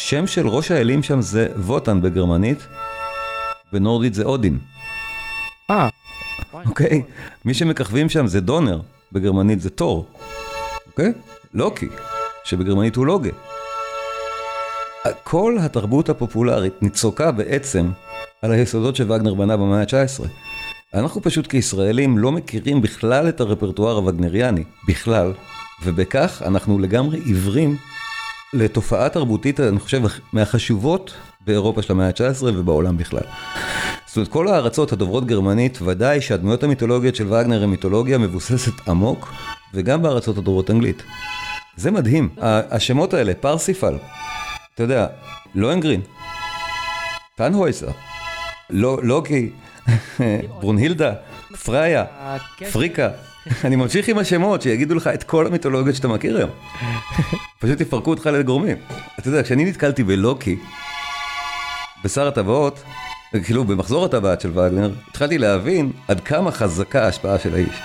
שם 0.00 0.26
של 0.26 0.48
ראש 0.48 0.70
האלים 0.70 1.02
שם 1.02 1.20
זה 1.20 1.48
ווטן 1.56 2.02
בגרמנית, 2.02 2.58
בנורדית 3.72 4.14
זה 4.14 4.22
אודין, 4.24 4.58
אה, 5.70 5.88
אוקיי? 6.66 7.02
מי 7.44 7.54
שמככבים 7.54 8.08
שם 8.08 8.26
זה 8.26 8.40
דונר, 8.40 8.80
בגרמנית 9.12 9.60
זה 9.60 9.70
תור, 9.70 10.06
אוקיי? 10.86 11.12
לוקי, 11.54 11.88
שבגרמנית 12.44 12.96
הוא 12.96 13.06
לוגה. 13.06 13.30
כל 15.24 15.56
התרבות 15.60 16.08
הפופולרית 16.08 16.82
ניצוקה 16.82 17.32
בעצם 17.32 17.90
על 18.42 18.52
היסודות 18.52 18.96
שווגנר 18.96 19.34
בנה 19.34 19.56
במאה 19.56 19.80
ה-19. 19.80 20.26
אנחנו 20.94 21.22
פשוט 21.22 21.46
כישראלים 21.46 22.18
לא 22.18 22.32
מכירים 22.32 22.82
בכלל 22.82 23.28
את 23.28 23.40
הרפרטואר 23.40 23.96
הווגנריאני, 23.96 24.64
בכלל, 24.88 25.32
ובכך 25.84 26.42
אנחנו 26.46 26.78
לגמרי 26.78 27.18
עיוורים 27.24 27.76
לתופעה 28.52 29.08
תרבותית, 29.08 29.60
אני 29.60 29.78
חושב, 29.80 30.02
מהחשובות 30.32 31.14
באירופה 31.46 31.82
של 31.82 31.92
המאה 31.92 32.06
ה-19 32.06 32.42
ובעולם 32.44 32.96
בכלל. 32.96 33.22
זאת 34.06 34.16
אומרת, 34.16 34.28
כל 34.28 34.48
הארצות 34.48 34.92
הדוברות 34.92 35.26
גרמנית, 35.26 35.78
ודאי 35.82 36.20
שהדמויות 36.20 36.62
המיתולוגיות 36.62 37.14
של 37.16 37.26
וגנר 37.32 37.62
הן 37.62 37.70
מיתולוגיה 37.70 38.18
מבוססת 38.18 38.88
עמוק, 38.88 39.32
וגם 39.74 40.02
בארצות 40.02 40.38
הדוברות 40.38 40.70
אנגלית. 40.70 41.02
זה 41.76 41.90
מדהים, 41.90 42.28
השמות 42.70 43.14
האלה, 43.14 43.32
פרסיפל, 43.34 43.94
אתה 44.74 44.82
יודע, 44.82 45.06
לוהנגרין, 45.54 46.00
טנהויסר, 47.36 47.88
לא- 48.70 48.98
לוקי, 49.02 49.50
ברונהילדה, 50.60 51.12
פריה, 51.64 52.04
הקטע- 52.18 52.70
פריקה. 52.72 53.08
אני 53.64 53.76
ממשיך 53.76 54.08
עם 54.08 54.18
השמות 54.18 54.62
שיגידו 54.62 54.94
לך 54.94 55.06
את 55.06 55.22
כל 55.24 55.46
המיתולוגיות 55.46 55.96
שאתה 55.96 56.08
מכיר 56.08 56.36
היום. 56.36 56.50
פשוט 57.60 57.80
יפרקו 57.80 58.10
אותך 58.10 58.26
לגורמים. 58.26 58.76
אתה 59.18 59.28
יודע, 59.28 59.42
כשאני 59.42 59.64
נתקלתי 59.64 60.04
בלוקי, 60.04 60.56
בשר 62.04 62.28
הטבעות, 62.28 62.82
כאילו 63.44 63.64
במחזור 63.64 64.04
הטבעת 64.04 64.40
של 64.40 64.58
וגנר, 64.58 64.90
התחלתי 65.10 65.38
להבין 65.38 65.92
עד 66.08 66.20
כמה 66.20 66.52
חזקה 66.52 67.04
ההשפעה 67.04 67.38
של 67.38 67.54
האיש. 67.54 67.76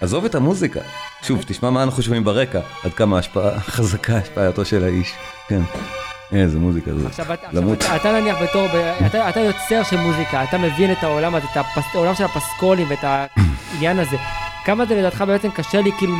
עזוב 0.00 0.24
את 0.24 0.34
המוזיקה. 0.34 0.80
שוב, 1.22 1.44
תשמע 1.46 1.70
מה 1.70 1.82
אנחנו 1.82 2.02
שומעים 2.02 2.24
ברקע, 2.24 2.60
עד 2.84 2.92
כמה 2.94 3.18
השפעה, 3.18 3.60
חזקה 3.60 4.16
השפעתו 4.16 4.64
של 4.64 4.84
האיש. 4.84 5.12
כן. 5.48 5.60
איזה 6.32 6.58
מוזיקה 6.58 6.90
זאת. 6.94 7.06
עכשיו, 7.06 7.32
אתה- 7.34 7.46
עכשיו. 7.46 7.72
אתה, 7.72 7.96
אתה 7.96 8.20
נניח 8.20 8.36
בתור, 8.42 8.66
אתה, 9.06 9.28
אתה 9.28 9.40
יוצר 9.40 9.82
של 9.90 9.96
מוזיקה, 9.96 10.44
אתה 10.44 10.58
מבין 10.58 10.92
את 10.92 11.02
העולם 11.02 11.34
הזה, 11.34 11.46
את 11.54 11.64
העולם 11.94 12.14
של 12.14 12.24
הפסקולים 12.24 12.86
ואת 12.90 12.98
העניין 13.72 13.98
הזה. 13.98 14.16
כמה 14.64 14.86
זה 14.86 14.94
לדעתך 14.94 15.24
בעצם 15.26 15.50
קשה 15.50 15.80
לי 15.80 15.90
כאילו 15.98 16.12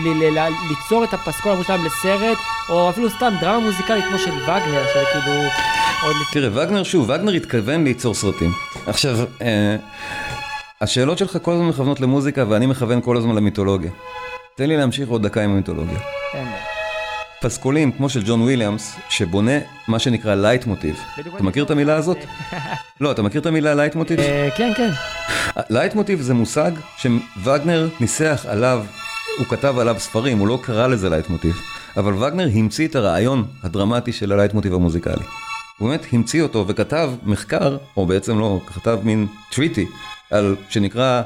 ליצור 0.70 1.04
את 1.04 1.14
הפסקול 1.14 1.52
המושלם 1.52 1.84
לסרט, 1.84 2.38
או 2.68 2.90
אפילו 2.90 3.10
סתם 3.10 3.34
דרמה 3.40 3.58
מוזיקלית 3.58 4.04
כמו 4.04 4.18
של 4.18 4.32
וגנר, 4.32 4.84
שזה 4.94 5.04
כאילו... 5.12 5.32
תראה, 6.32 6.48
וגנר, 6.52 6.82
שוב, 6.82 7.10
וגנר 7.10 7.32
התכוון 7.32 7.84
ליצור 7.84 8.14
סרטים. 8.14 8.52
עכשיו, 8.86 9.16
אה, 9.42 9.76
השאלות 10.80 11.18
שלך 11.18 11.38
כל 11.42 11.52
הזמן 11.52 11.68
מכוונות 11.68 12.00
למוזיקה, 12.00 12.44
ואני 12.48 12.66
מכוון 12.66 13.00
כל 13.00 13.16
הזמן 13.16 13.34
למיתולוגיה. 13.34 13.90
תן 14.56 14.68
לי 14.68 14.76
להמשיך 14.76 15.08
עוד 15.08 15.22
דקה 15.26 15.42
עם 15.42 15.50
המיתולוגיה. 15.50 15.98
אין 16.34 16.44
בעיה. 16.44 16.73
פסקולים 17.42 17.92
כמו 17.92 18.08
של 18.08 18.22
ג'ון 18.26 18.42
וויליאמס, 18.42 18.96
שבונה 19.08 19.58
מה 19.88 19.98
שנקרא 19.98 20.34
לייט 20.34 20.66
מוטיב. 20.66 21.00
אתה 21.34 21.42
מכיר 21.42 21.64
את 21.64 21.70
המילה 21.70 21.96
הזאת? 21.96 22.18
לא, 23.00 23.12
אתה 23.12 23.22
מכיר 23.22 23.40
את 23.40 23.46
המילה 23.46 23.74
לייט 23.74 23.94
מוטיב? 23.94 24.20
אה, 24.20 24.48
כן, 24.56 24.72
כן. 24.76 24.90
לייט 25.70 25.94
מוטיב 25.94 26.20
זה 26.20 26.34
מושג 26.34 26.70
שווגנר 26.96 27.88
ניסח 28.00 28.46
עליו, 28.48 28.84
הוא 29.38 29.46
כתב 29.46 29.78
עליו 29.78 29.96
ספרים, 29.98 30.38
הוא 30.38 30.48
לא 30.48 30.58
קרא 30.62 30.86
לזה 30.86 31.10
לייט 31.10 31.28
מוטיב, 31.28 31.54
אבל 31.96 32.14
וגנר 32.14 32.48
המציא 32.54 32.88
את 32.88 32.96
הרעיון 32.96 33.46
הדרמטי 33.62 34.12
של 34.12 34.32
הלייט 34.32 34.54
מוטיב 34.54 34.74
המוזיקלי. 34.74 35.24
הוא 35.78 35.88
באמת 35.88 36.06
המציא 36.12 36.42
אותו 36.42 36.64
וכתב 36.68 37.10
מחקר, 37.22 37.76
או 37.96 38.06
בעצם 38.06 38.38
לא, 38.38 38.60
כתב 38.66 38.98
מין 39.02 39.26
treatise, 39.52 39.86
על, 40.30 40.56
שנקרא 40.68 41.22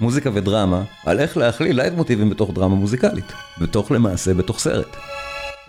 מוזיקה 0.00 0.30
ודרמה, 0.34 0.82
על 1.06 1.20
איך 1.20 1.36
להכליל 1.36 1.76
לייט 1.76 1.94
מוטיבים 1.94 2.30
בתוך 2.30 2.50
דרמה 2.54 2.74
מוזיקלית, 2.74 3.32
בתוך 3.60 3.92
למעשה, 3.92 4.34
בתוך 4.34 4.58
סרט. 4.58 4.96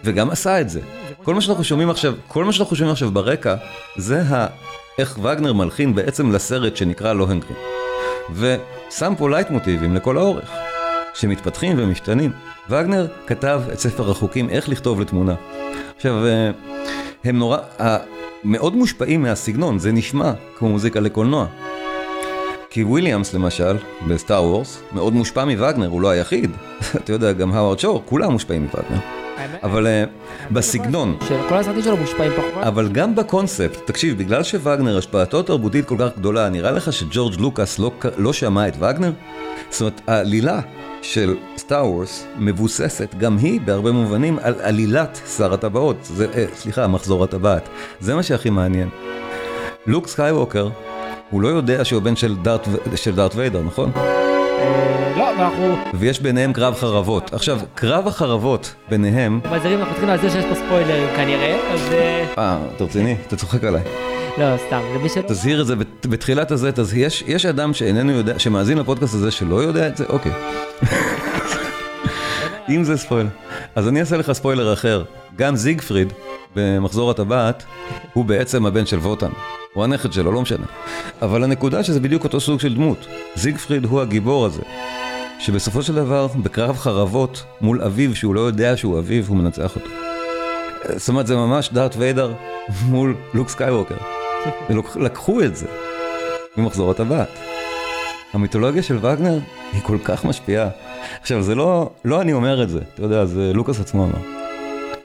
וגם 0.03 0.29
עשה 0.29 0.61
את 0.61 0.69
זה. 0.69 0.81
כל 1.23 1.33
מה 1.33 1.41
שאנחנו 1.41 1.63
שומעים 1.63 1.89
עכשיו, 1.89 2.13
כל 2.27 2.45
מה 2.45 2.51
שאנחנו 2.51 2.75
שומעים 2.75 2.91
עכשיו 2.91 3.11
ברקע, 3.11 3.55
זה 3.97 4.21
ה... 4.21 4.47
איך 4.97 5.19
וגנר 5.23 5.53
מלחין 5.53 5.95
בעצם 5.95 6.31
לסרט 6.31 6.75
שנקרא 6.75 7.13
לוהנגרין. 7.13 7.57
ושם 8.35 9.13
פה 9.17 9.29
לייט 9.29 9.49
מוטיבים 9.49 9.95
לכל 9.95 10.17
האורך, 10.17 10.51
שמתפתחים 11.13 11.75
ומשתנים. 11.79 12.31
וגנר 12.69 13.07
כתב 13.27 13.61
את 13.73 13.79
ספר 13.79 14.11
החוקים 14.11 14.49
איך 14.49 14.69
לכתוב 14.69 15.01
לתמונה. 15.01 15.35
עכשיו, 15.95 16.25
אה, 16.25 16.51
הם 17.23 17.39
נורא, 17.39 17.57
מאוד 18.43 18.75
מושפעים 18.75 19.21
מהסגנון, 19.21 19.79
זה 19.79 19.91
נשמע 19.91 20.31
כמו 20.57 20.69
מוזיקה 20.69 20.99
לקולנוע. 20.99 21.45
כי 22.69 22.83
וויליאמס 22.83 23.33
למשל, 23.33 23.77
ב 24.07 24.14
Star 24.14 24.43
Wars, 24.43 24.81
מאוד 24.91 25.13
מושפע 25.13 25.45
מווגנר, 25.45 25.87
הוא 25.87 26.01
לא 26.01 26.09
היחיד. 26.09 26.51
אתה 26.95 27.13
יודע, 27.13 27.31
גם 27.31 27.53
האוורד 27.53 27.79
שור, 27.79 28.03
כולם 28.05 28.31
מושפעים 28.31 28.61
מווגנר. 28.61 29.18
אבל 29.63 29.87
אה, 29.87 30.03
בסגנון, 30.51 31.17
כל 31.49 31.55
הסרטים 31.55 31.81
שלו 31.81 31.97
מושפעים 31.97 32.31
פחות. 32.31 32.63
אבל 32.63 32.89
גם 32.89 33.15
בקונספט, 33.15 33.79
תקשיב, 33.85 34.17
בגלל 34.17 34.43
שווגנר 34.43 34.97
השפעתו 34.97 35.39
התרבותית 35.39 35.85
כל 35.85 35.95
כך 35.99 36.17
גדולה, 36.17 36.49
נראה 36.49 36.71
לך 36.71 36.93
שג'ורג' 36.93 37.39
לוקאס 37.39 37.79
לא, 37.79 37.91
לא 38.17 38.33
שמע 38.33 38.67
את 38.67 38.73
וגנר? 38.77 39.11
זאת 39.69 39.81
אומרת, 39.81 40.01
העלילה 40.07 40.59
של 41.01 41.35
Star 41.57 41.87
Wars 41.87 42.25
מבוססת 42.37 43.15
גם 43.17 43.37
היא 43.37 43.61
בהרבה 43.61 43.91
מובנים 43.91 44.39
על 44.41 44.53
עלילת 44.61 45.19
שר 45.37 45.53
הטבעות, 45.53 45.97
זה, 46.01 46.27
אה, 46.35 46.45
סליחה, 46.55 46.87
מחזור 46.87 47.23
הטבעת. 47.23 47.69
זה 47.99 48.15
מה 48.15 48.23
שהכי 48.23 48.49
מעניין. 48.49 48.89
לוק 49.87 50.07
סקייווקר, 50.07 50.69
הוא 51.29 51.41
לא 51.41 51.47
יודע 51.47 51.85
שהוא 51.85 52.01
בן 52.01 52.15
של 52.15 52.35
דארט, 52.35 52.67
של 52.95 53.15
דארט 53.15 53.35
ויידר, 53.35 53.61
נכון? 53.61 53.91
לא, 55.17 55.31
אבל 55.35 55.43
אנחנו 55.43 55.75
ויש 55.93 56.19
ביניהם 56.19 56.53
קרב 56.53 56.75
חרבות. 56.75 57.33
עכשיו, 57.33 57.59
קרב 57.75 58.07
החרבות 58.07 58.75
ביניהם, 58.89 59.39
מזהירים, 59.51 59.79
אנחנו 59.79 59.91
צריכים 59.93 60.09
להזהיר 60.09 60.31
שיש 60.31 60.45
פה 60.45 60.55
ספוילרים 60.55 61.07
כנראה, 61.15 61.59
אז 61.73 61.79
אה, 61.91 62.25
אה, 62.37 62.57
אתה 62.75 62.83
רציני? 62.83 63.15
אתה 63.27 63.35
צוחק 63.35 63.63
עליי. 63.63 63.81
לא, 64.37 64.45
סתם, 64.67 64.81
למי 64.95 65.09
שלא... 65.09 65.21
תזהיר 65.27 65.61
את 65.61 65.67
זה 65.67 65.75
בת- 65.75 66.05
בתחילת 66.05 66.51
הזה, 66.51 66.71
אז 66.77 66.93
יש, 66.93 67.23
יש 67.27 67.45
אדם 67.45 67.73
שאיננו 67.73 68.11
יודע, 68.11 68.39
שמאזין 68.39 68.77
לפודקאסט 68.77 69.13
הזה 69.13 69.31
שלא 69.31 69.55
יודע 69.63 69.87
את 69.87 69.97
זה, 69.97 70.05
אוקיי. 70.09 70.31
אם 72.69 72.83
זה 72.83 72.97
ספוילר. 72.97 73.29
אז 73.75 73.87
אני 73.87 73.99
אעשה 73.99 74.17
לך 74.17 74.31
ספוילר 74.31 74.73
אחר. 74.73 75.03
גם 75.35 75.55
זיגפריד, 75.55 76.13
במחזור 76.55 77.11
הטבעת, 77.11 77.63
הוא 78.13 78.25
בעצם 78.25 78.65
הבן 78.65 78.85
של 78.85 78.97
ווטן. 78.97 79.29
הוא 79.73 79.83
הנכד 79.83 80.13
שלו, 80.13 80.31
לא 80.31 80.41
משנה. 80.41 80.65
אבל 81.21 81.43
הנקודה 81.43 81.83
שזה 81.83 81.99
בדיוק 81.99 82.23
אותו 82.23 82.39
סוג 82.39 82.59
של 82.59 82.75
דמות. 82.75 83.07
זיגפריד 83.35 83.85
הוא 83.85 84.01
הגיבור 84.01 84.45
הזה. 84.45 84.61
שבסופו 85.39 85.83
של 85.83 85.95
דבר, 85.95 86.27
בקרב 86.27 86.77
חרבות 86.77 87.43
מול 87.61 87.81
אביו, 87.81 88.15
שהוא 88.15 88.35
לא 88.35 88.41
יודע 88.41 88.77
שהוא 88.77 88.99
אביו, 88.99 89.23
הוא 89.27 89.37
מנצח 89.37 89.75
אותו. 89.75 89.89
זאת 90.95 91.09
אומרת, 91.09 91.27
זה 91.27 91.35
ממש 91.35 91.69
דארט 91.73 91.95
ויידר 91.97 92.33
מול 92.85 93.15
לוק 93.33 93.49
סקייווקר. 93.49 93.95
לקחו 94.95 95.41
את 95.41 95.55
זה 95.55 95.65
ממחזור 96.57 96.91
הטבעת. 96.91 97.29
המיתולוגיה 98.33 98.83
של 98.83 98.97
וגנר 98.97 99.39
היא 99.73 99.81
כל 99.81 99.97
כך 100.03 100.25
משפיעה. 100.25 100.69
עכשיו, 101.21 101.41
זה 101.41 101.55
לא, 101.55 101.89
לא 102.05 102.21
אני 102.21 102.33
אומר 102.33 102.63
את 102.63 102.69
זה, 102.69 102.79
אתה 102.93 103.03
יודע, 103.03 103.25
זה 103.25 103.51
לוקאס 103.53 103.79
עצמו 103.79 104.03
אמר. 104.05 104.39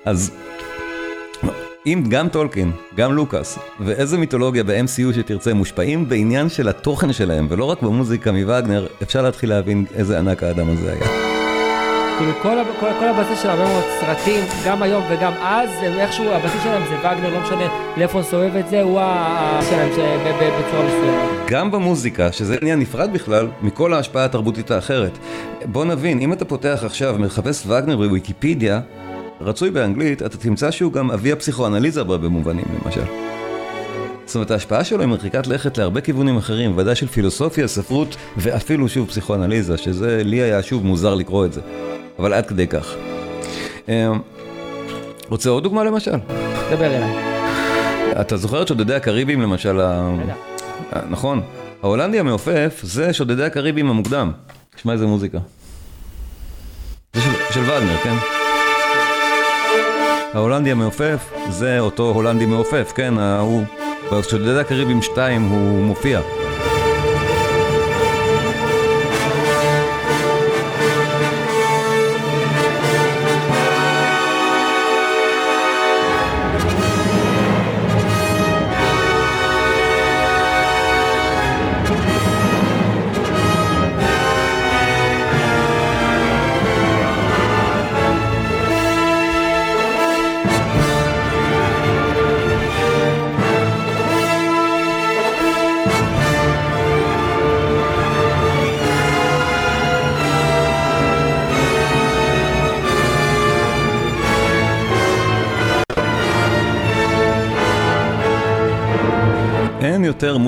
אז 0.04 0.30
אם 1.86 2.02
גם 2.08 2.28
טולקין, 2.28 2.72
גם 2.96 3.12
לוקאס, 3.12 3.58
ואיזה 3.80 4.18
מיתולוגיה 4.18 4.64
ב-MCU 4.64 5.14
שתרצה 5.14 5.54
מושפעים 5.54 6.08
בעניין 6.08 6.48
של 6.48 6.68
התוכן 6.68 7.12
שלהם, 7.12 7.46
ולא 7.50 7.64
רק 7.64 7.82
במוזיקה 7.82 8.32
מווגנר, 8.32 8.86
אפשר 9.02 9.22
להתחיל 9.22 9.50
להבין 9.50 9.84
איזה 9.94 10.18
ענק 10.18 10.42
האדם 10.42 10.70
הזה 10.70 10.92
היה. 10.92 11.06
כאילו 12.18 12.32
כל, 12.42 12.58
הב- 12.58 12.66
כל, 12.80 12.86
כל 12.98 13.08
הבסיס 13.08 13.42
של 13.42 13.48
הרבה 13.50 13.64
מאוד 13.64 13.84
סרטים, 14.00 14.40
גם 14.66 14.82
היום 14.82 15.02
וגם 15.10 15.32
אז, 15.42 15.70
הם 15.82 15.92
איכשהו, 15.92 16.24
הבסיס 16.30 16.62
שלהם 16.62 16.82
זה 16.88 16.94
וגנר, 16.98 17.34
לא 17.34 17.40
משנה 17.40 17.66
לאיפה 17.96 18.18
הוא 18.18 18.26
סובב 18.26 18.56
את 18.56 18.68
זה, 18.68 18.82
הוא 18.82 19.00
ה- 19.00 19.58
שלהם 19.70 19.88
בצורה 20.38 20.84
מסוימת. 20.86 21.28
גם 21.50 21.70
במוזיקה, 21.70 22.32
שזה 22.32 22.56
עניין 22.62 22.78
נפרד 22.80 23.12
בכלל 23.12 23.48
מכל 23.62 23.94
ההשפעה 23.94 24.24
התרבותית 24.24 24.70
האחרת. 24.70 25.18
בוא 25.64 25.84
נבין, 25.84 26.20
אם 26.20 26.32
אתה 26.32 26.44
פותח 26.44 26.82
עכשיו, 26.84 27.16
מחפש 27.18 27.66
וגנר 27.66 27.96
בוויקיפדיה, 27.96 28.80
רצוי 29.44 29.70
באנגלית, 29.70 30.22
אתה 30.22 30.38
תמצא 30.38 30.70
שהוא 30.70 30.92
גם 30.92 31.10
אבי 31.10 31.32
הפסיכואנליזה 31.32 32.04
בה 32.04 32.18
במובנים, 32.18 32.64
למשל. 32.84 33.04
זאת 34.26 34.34
אומרת, 34.34 34.50
ההשפעה 34.50 34.84
שלו 34.84 35.00
היא 35.00 35.08
מרחיקת 35.08 35.46
לכת 35.46 35.78
להרבה 35.78 36.00
כיוונים 36.00 36.36
אחרים, 36.36 36.78
ודאי 36.78 36.94
של 36.94 37.06
פילוסופיה, 37.06 37.68
ספרות, 37.68 38.16
ואפילו 38.36 38.88
שוב 38.88 39.08
פסיכואנליזה, 39.08 39.78
שזה 39.78 40.22
לי 40.24 40.36
היה 40.36 40.62
שוב 40.62 40.84
מוזר 40.84 41.14
לקרוא 41.14 41.46
את 41.46 41.52
זה, 41.52 41.60
אבל 42.18 42.32
עד 42.32 42.46
כדי 42.46 42.66
כך. 42.66 42.94
אה, 43.88 44.12
רוצה 45.28 45.50
עוד 45.50 45.62
דוגמה 45.62 45.84
למשל? 45.84 46.16
דבר 46.70 46.86
אליי. 46.86 47.34
אתה 48.20 48.36
זוכר 48.36 48.62
את 48.62 48.68
שודדי 48.68 48.94
הקריבים 48.94 49.42
למשל? 49.42 49.80
אה, 49.80 50.10
נכון. 51.10 51.40
ההולנדי 51.82 52.18
המעופף 52.18 52.80
זה 52.82 53.12
שודדי 53.12 53.44
הקריבים 53.44 53.90
המוקדם. 53.90 54.32
תשמע 54.76 54.92
איזה 54.92 55.06
מוזיקה. 55.06 55.38
זה 57.14 57.20
של, 57.20 57.30
של 57.50 57.60
וגנר, 57.60 57.96
כן? 58.02 58.33
ההולנדי 60.34 60.70
המעופף 60.70 61.32
זה 61.48 61.80
אותו 61.80 62.10
הולנדי 62.10 62.46
מעופף, 62.46 62.92
כן? 62.94 63.14
הוא... 63.40 63.64
בשודדי 64.12 64.60
הקריבים 64.60 65.02
2 65.02 65.42
הוא 65.42 65.82
מופיע. 65.82 66.20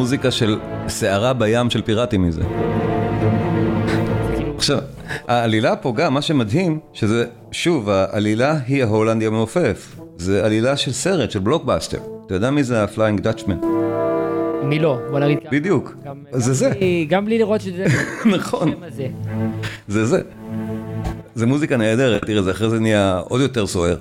מוזיקה 0.06 0.30
של 0.30 0.58
סערה 0.88 1.32
בים 1.32 1.70
של 1.70 1.82
פיראטים 1.82 2.22
מזה. 2.22 2.42
עכשיו, 4.56 4.78
העלילה 5.28 5.76
פה 5.76 5.92
גם, 5.96 6.14
מה 6.14 6.22
שמדהים, 6.22 6.78
שזה, 6.92 7.24
שוב, 7.52 7.88
העלילה 7.90 8.54
היא 8.66 8.84
ההולנדי 8.84 9.26
המעופף. 9.26 9.96
זה 10.16 10.44
עלילה 10.44 10.76
של 10.76 10.92
סרט, 10.92 11.30
של 11.30 11.38
בלוקבאסטר. 11.38 11.98
אתה 12.26 12.34
יודע 12.34 12.50
מי 12.50 12.64
זה 12.64 12.82
ה 12.82 12.88
Flying 12.88 13.20
Dutchman? 13.20 13.56
מי 14.64 14.78
לא, 14.78 14.98
בוא 15.10 15.18
נגיד 15.18 15.38
ככה. 15.40 15.48
בדיוק. 15.50 15.94
גם- 16.04 16.16
זה 16.32 16.48
גם 16.50 16.54
זה. 16.54 16.70
בלי- 16.70 17.06
גם 17.08 17.24
בלי 17.24 17.38
לראות 17.38 17.60
שזה... 17.60 17.84
נכון. 18.36 18.72
זה 19.88 20.04
זה. 20.06 20.20
זה 21.34 21.46
מוזיקה 21.46 21.76
נהדרת, 21.76 22.24
תראה, 22.24 22.42
זה 22.42 22.50
אחרי 22.50 22.70
זה 22.70 22.80
נהיה 22.80 23.20
עוד 23.28 23.40
יותר 23.40 23.66
סוער. 23.66 23.96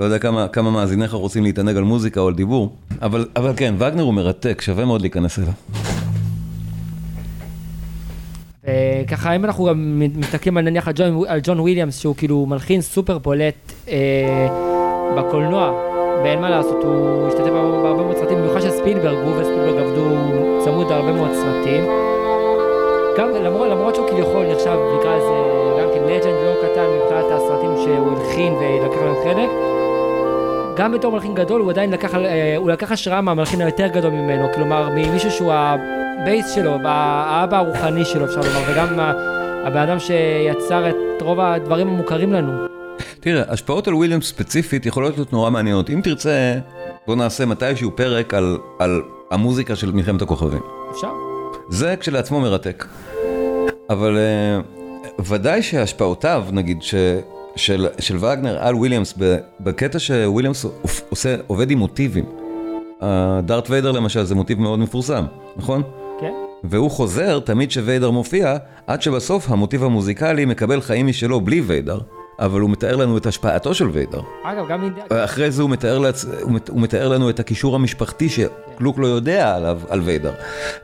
לא 0.00 0.04
יודע 0.04 0.18
כמה, 0.18 0.48
כמה 0.48 0.70
מאזיניך 0.70 1.12
רוצים 1.12 1.42
להתענג 1.44 1.76
על 1.76 1.84
מוזיקה 1.84 2.20
או 2.20 2.28
על 2.28 2.34
דיבור, 2.34 2.72
אבל, 3.02 3.26
אבל 3.36 3.52
כן, 3.56 3.74
וגנר 3.78 4.02
הוא 4.02 4.14
מרתק, 4.14 4.60
שווה 4.60 4.84
מאוד 4.84 5.00
להיכנס 5.00 5.38
אליו. 5.38 5.52
וככה 8.64 9.36
אם 9.36 9.44
אנחנו 9.44 9.64
גם 9.64 10.02
מסתכלים 10.16 10.56
על 10.56 10.64
נניח 10.64 10.88
על 11.28 11.40
ג'ון, 11.42 11.60
וויליאמס 11.60 11.98
שהוא 11.98 12.16
כאילו 12.16 12.46
מלחין 12.46 12.80
סופר 12.80 13.18
בולט 13.18 13.72
אה, 13.88 14.48
בקולנוע 15.16 15.72
ואין 16.24 16.40
מה 16.40 16.50
לעשות 16.50 16.84
הוא 16.84 17.28
השתתף 17.28 17.50
בהרבה 17.50 18.02
מאוד 18.02 18.16
סרטים 18.16 18.38
במיוחד 18.38 18.60
של 18.60 18.70
ספילברג 18.70 19.16
הוא 19.16 19.32
וספילברג 19.32 19.78
עבדו 19.78 20.04
צמוד 20.64 20.88
בהרבה 20.88 21.12
מאוד 21.12 21.30
סרטים. 21.32 21.84
גם 23.18 23.28
למרות, 23.44 23.68
למרות 23.70 23.94
שהוא 23.94 24.08
כביכול 24.10 24.46
נחשב 24.52 24.78
נקרא 24.98 25.16
לזה 25.16 25.36
גם 25.80 25.88
כן 25.94 26.02
legend 26.04 26.36
לא 26.44 26.54
קטן 26.62 26.86
מבחינת 26.96 27.24
הסרטים 27.30 27.70
שהוא 27.76 28.10
הלחין 28.10 28.52
ולקח 28.52 29.02
להם 29.02 29.14
חלק. 29.24 29.75
גם 30.76 30.92
בתור 30.92 31.12
מלחין 31.12 31.34
גדול 31.34 31.60
הוא 31.60 31.70
עדיין 31.70 31.90
לקח, 31.90 32.14
אה, 32.14 32.56
הוא 32.56 32.70
לקח 32.70 32.92
השראה 32.92 33.20
מהמלחין 33.20 33.60
היותר 33.60 33.86
גדול 33.86 34.10
ממנו, 34.10 34.52
כלומר 34.54 34.88
ממישהו 34.90 35.30
שהוא 35.30 35.52
ה 35.52 35.72
base 35.72 36.54
שלו, 36.54 36.76
האבא 36.84 37.56
הרוחני 37.56 38.04
שלו 38.04 38.24
אפשר 38.24 38.40
לומר, 38.40 38.72
וגם 38.72 39.00
הבן 39.66 39.80
אדם 39.80 39.98
שיצר 39.98 40.88
את 40.88 41.22
רוב 41.22 41.40
הדברים 41.40 41.88
המוכרים 41.88 42.32
לנו. 42.32 42.52
תראה, 43.20 43.42
השפעות 43.48 43.88
על 43.88 43.94
וויליאמס 43.94 44.28
ספציפית 44.28 44.86
יכולות 44.86 45.16
להיות 45.16 45.32
נורא 45.32 45.50
מעניינות. 45.50 45.90
אם 45.90 46.00
תרצה, 46.04 46.54
בוא 47.06 47.16
נעשה 47.16 47.46
מתישהו 47.46 47.90
פרק 47.96 48.34
על, 48.34 48.58
על 48.78 49.02
המוזיקה 49.30 49.76
של 49.76 49.92
מלחמת 49.92 50.22
הכוכבים. 50.22 50.60
אפשר? 50.90 51.10
זה 51.68 51.94
כשלעצמו 52.00 52.40
מרתק. 52.40 52.86
אבל 53.90 54.16
uh, 54.16 55.22
ודאי 55.28 55.62
שהשפעותיו, 55.62 56.44
נגיד, 56.52 56.82
ש, 56.82 56.94
של, 57.56 57.86
של 57.98 58.16
וגנר 58.16 58.58
על 58.58 58.74
וויליאמס, 58.74 59.14
בקטע 59.60 59.98
שוויליאמס 59.98 60.66
עושה, 61.08 61.36
עובד 61.46 61.70
עם 61.70 61.78
מוטיבים. 61.78 62.24
דארט 63.44 63.70
ויידר 63.70 63.92
למשל 63.92 64.24
זה 64.24 64.34
מוטיב 64.34 64.60
מאוד 64.60 64.78
מפורסם, 64.78 65.24
נכון? 65.56 65.82
כן. 66.20 66.32
והוא 66.64 66.90
חוזר 66.90 67.38
תמיד 67.40 67.68
כשוויידר 67.68 68.10
מופיע, 68.10 68.56
עד 68.86 69.02
שבסוף 69.02 69.50
המוטיב 69.50 69.84
המוזיקלי 69.84 70.44
מקבל 70.44 70.80
חיים 70.80 71.06
משלו 71.06 71.40
בלי 71.40 71.60
ויידר, 71.60 71.98
אבל 72.38 72.60
הוא 72.60 72.70
מתאר 72.70 72.96
לנו 72.96 73.16
את 73.16 73.26
השפעתו 73.26 73.74
של 73.74 73.88
ויידר. 73.92 74.20
אגב, 74.44 74.64
גם 74.68 74.82
אינדיאנה. 74.82 75.24
אחרי 75.24 75.50
זה 75.50 75.62
הוא 75.62 75.70
מתאר, 75.70 75.98
לעצ... 75.98 76.24
הוא 76.42 76.52
מת- 76.52 76.68
הוא 76.68 76.80
מתאר 76.80 77.08
לנו 77.08 77.30
את 77.30 77.40
הקישור 77.40 77.74
המשפחתי 77.74 78.28
שקלוק 78.28 78.98
לא 78.98 79.06
יודע 79.06 79.56
עליו, 79.56 79.80
על 79.88 80.00
ויידר. 80.00 80.32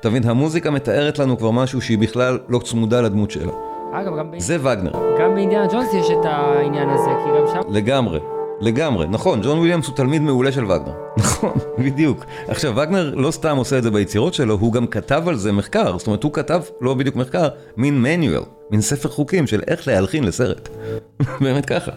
אתה 0.00 0.10
מבין, 0.10 0.28
המוזיקה 0.28 0.70
מתארת 0.70 1.18
לנו 1.18 1.38
כבר 1.38 1.50
משהו 1.50 1.80
שהיא 1.80 1.98
בכלל 1.98 2.38
לא 2.48 2.58
צמודה 2.58 3.00
לדמות 3.00 3.30
שלה. 3.30 3.52
אגב, 3.92 4.16
גם, 4.18 4.26
זה 4.38 4.56
וגנר, 4.60 4.92
גם 5.20 5.34
באינדיאנה 5.34 5.66
ג'ונס 5.66 5.94
יש 5.94 6.10
את 6.10 6.24
העניין 6.24 6.88
הזה, 6.90 7.10
כי 7.24 7.30
גם 7.38 7.46
שם... 7.52 7.72
לגמרי. 7.72 8.20
לגמרי, 8.60 9.06
נכון, 9.08 9.40
ג'ון 9.42 9.58
וויליאמס 9.58 9.86
הוא 9.86 9.96
תלמיד 9.96 10.22
מעולה 10.22 10.52
של 10.52 10.64
וגנר, 10.64 10.92
נכון, 11.18 11.52
בדיוק. 11.78 12.24
עכשיו, 12.48 12.76
וגנר 12.76 13.14
לא 13.14 13.30
סתם 13.30 13.56
עושה 13.56 13.78
את 13.78 13.82
זה 13.82 13.90
ביצירות 13.90 14.34
שלו, 14.34 14.54
הוא 14.54 14.72
גם 14.72 14.86
כתב 14.86 15.22
על 15.26 15.36
זה 15.36 15.52
מחקר, 15.52 15.98
זאת 15.98 16.06
אומרת, 16.06 16.22
הוא 16.22 16.32
כתב, 16.32 16.62
לא 16.80 16.94
בדיוק 16.94 17.16
מחקר, 17.16 17.48
מין 17.76 18.02
מניואל, 18.02 18.42
מין 18.70 18.80
ספר 18.80 19.08
חוקים 19.08 19.46
של 19.46 19.60
איך 19.68 19.88
להלחין 19.88 20.24
לסרט. 20.24 20.68
באמת 21.42 21.66
ככה. 21.66 21.92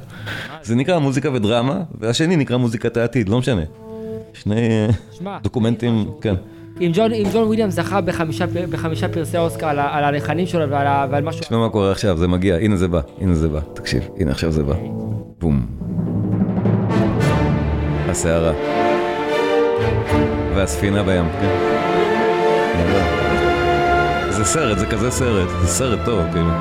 זה 0.63 0.75
נקרא 0.75 0.99
מוזיקה 0.99 1.29
ודרמה, 1.33 1.81
והשני 1.99 2.35
נקרא 2.35 2.57
מוזיקת 2.57 2.97
העתיד, 2.97 3.29
לא 3.29 3.39
משנה. 3.39 3.63
שני 4.33 4.77
דוקומנטים, 5.43 6.05
כן. 6.21 6.35
אם 6.81 6.91
ג'ון, 6.93 7.13
אם 7.13 7.25
ג'ון 7.33 7.43
וויליאמס 7.43 7.73
זכה 7.73 8.01
בחמישה, 8.01 8.45
בחמישה 8.69 9.07
פרסי 9.07 9.37
אוסקר 9.37 9.67
על, 9.67 9.79
על 9.79 10.03
הלחנים 10.03 10.47
שלו 10.47 10.69
ועל, 10.69 10.87
ועל 11.11 11.23
משהו... 11.23 11.41
תשמע 11.41 11.57
מה 11.57 11.69
קורה 11.69 11.91
עכשיו, 11.91 12.17
זה 12.17 12.27
מגיע, 12.27 12.55
הנה 12.55 12.75
זה 12.75 12.87
בא, 12.87 13.01
הנה 13.21 13.35
זה 13.35 13.49
בא, 13.49 13.59
תקשיב, 13.73 14.03
הנה 14.19 14.31
עכשיו 14.31 14.51
זה 14.51 14.63
בא. 14.63 14.75
בום. 15.39 15.65
הסערה. 18.09 18.53
והספינה 20.55 21.03
בים, 21.03 21.25
כן. 21.41 21.75
זה 24.29 24.45
סרט, 24.45 24.77
זה 24.77 24.85
כזה 24.85 25.11
סרט, 25.11 25.49
זה 25.61 25.67
סרט 25.67 25.99
טוב, 26.05 26.23
כאילו. 26.31 26.51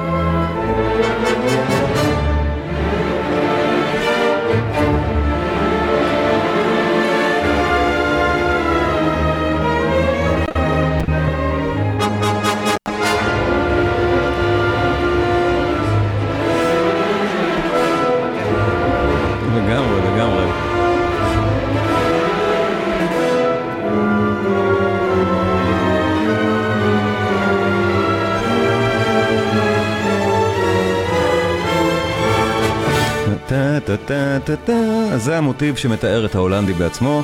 טה 34.44 34.56
טה 34.56 34.62
טה 34.66 34.72
טה, 34.72 35.14
אז 35.14 35.24
זה 35.24 35.38
המוטיב 35.38 35.76
שמתאר 35.76 36.26
את 36.26 36.34
ההולנדי 36.34 36.72
בעצמו, 36.72 37.22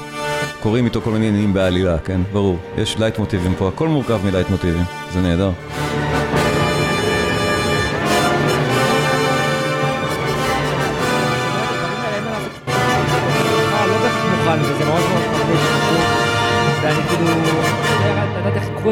קורים 0.60 0.84
איתו 0.84 1.00
כל 1.00 1.10
מיני 1.10 1.28
עניינים 1.28 1.54
בעלילה, 1.54 1.98
כן? 1.98 2.20
ברור. 2.32 2.58
יש 2.78 2.98
לייט 2.98 3.18
מוטיבים 3.18 3.54
פה, 3.58 3.68
הכל 3.68 3.88
מורכב 3.88 4.20
מלייט 4.24 4.50
מוטיבים, 4.50 4.84
זה 5.12 5.20
נהדר. 5.20 5.50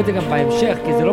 זה 0.05 0.11
גם 0.11 0.29
בהמשך, 0.29 0.68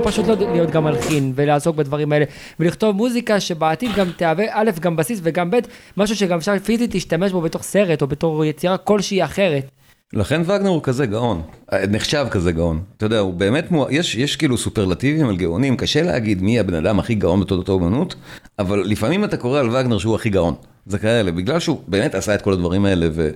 פשוט 0.07 0.27
לא 0.27 0.35
להיות 0.53 0.71
גם 0.71 0.85
מלחין 0.85 1.33
ולעסוק 1.35 1.77
בדברים 1.77 2.13
האלה, 2.13 2.25
ולכתוב 2.61 2.97
מוזיקה 2.97 3.41
שבעתיד 3.41 3.91
גם 3.97 4.11
תהווה 4.17 4.45
א', 4.51 4.71
גם 4.81 4.97
בסיס 4.97 5.21
וגם 5.23 5.51
ב', 5.51 5.57
משהו 5.97 6.17
שגם 6.17 6.39
אפשר 6.39 6.59
פיזית 6.59 6.95
להשתמש 6.95 7.33
בו 7.33 7.41
בתוך 7.41 7.63
סרט 7.63 8.03
או 8.03 8.07
בתור 8.07 8.45
יצירה 8.45 8.79
כלשהי 8.79 9.25
אחרת. 9.25 9.71
לכן 10.13 10.41
וגנר 10.41 10.69
הוא 10.69 10.83
כזה 10.83 11.07
גאון, 11.07 11.43
נחשב 11.91 12.27
כזה 12.31 12.53
גאון. 12.53 12.81
אתה 12.97 13.07
יודע, 13.07 13.19
הוא 13.19 13.35
באמת, 13.35 13.71
מו... 13.71 13.87
יש, 13.91 14.15
יש 14.15 14.37
כאילו 14.37 14.59
סופרלטיבים 14.59 15.29
על 15.29 15.37
גאונים, 15.37 15.77
קשה 15.77 16.03
להגיד 16.03 16.43
מי 16.43 16.61
הבן 16.61 16.75
אדם 16.75 16.99
הכי 16.99 17.15
גאון 17.15 17.41
בתולדות 17.41 17.69
האומנות, 17.69 18.15
אבל 18.59 18.83
לפעמים 18.87 19.25
אתה 19.25 19.37
קורא 19.37 19.61
על 19.61 19.69
וגנר 19.71 19.99
שהוא 19.99 20.15
הכי 20.15 20.31
גאון. 20.31 20.55
זה 20.87 20.99
כאלה, 20.99 21.33
בגלל 21.33 21.61
שהוא 21.61 21.83
באמת 21.89 22.15
עשה 22.15 22.35
את 22.35 22.43
כל 22.43 22.53
הדברים 22.53 22.85
האלה, 22.85 23.09
ו... 23.13 23.31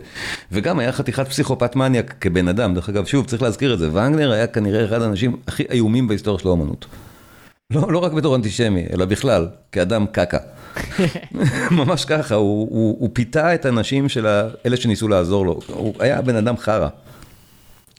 וגם 0.52 0.78
היה 0.78 0.92
חתיכת 0.92 1.28
פסיכופת 1.28 1.76
מניאק 1.76 2.14
כבן 2.20 2.48
אדם. 2.48 2.74
דרך 2.74 2.88
אגב, 2.88 3.06
שוב, 3.06 3.26
צריך 3.26 3.42
להזכיר 3.42 3.74
את 3.74 3.78
זה, 3.78 3.88
וגנר 3.90 4.32
היה 4.32 4.46
כנראה 4.46 4.84
אחד 4.84 5.02
האנשים 5.02 5.36
הכי 5.48 5.62
איומים 5.70 6.08
בהיסטוריה 6.08 6.40
של 6.40 6.48
האומנות. 6.48 6.86
לא, 7.70 7.92
לא 7.92 7.98
רק 7.98 8.12
בתור 8.12 8.36
אנטישמי, 8.36 8.86
אלא 8.92 9.04
בכלל, 9.04 9.48
כאדם 9.72 10.06
קקה. 10.12 10.38
ממש 11.70 12.04
ככה, 12.04 12.34
הוא, 12.34 12.68
הוא, 12.70 12.96
הוא 13.00 13.10
פיתה 13.12 13.54
את 13.54 13.66
הנשים 13.66 14.08
של 14.08 14.26
אלה 14.66 14.76
שניסו 14.76 15.08
לעזור 15.08 15.46
לו, 15.46 15.60
הוא 15.66 15.94
היה 15.98 16.22
בן 16.22 16.36
אדם 16.36 16.56
חרא. 16.56 16.88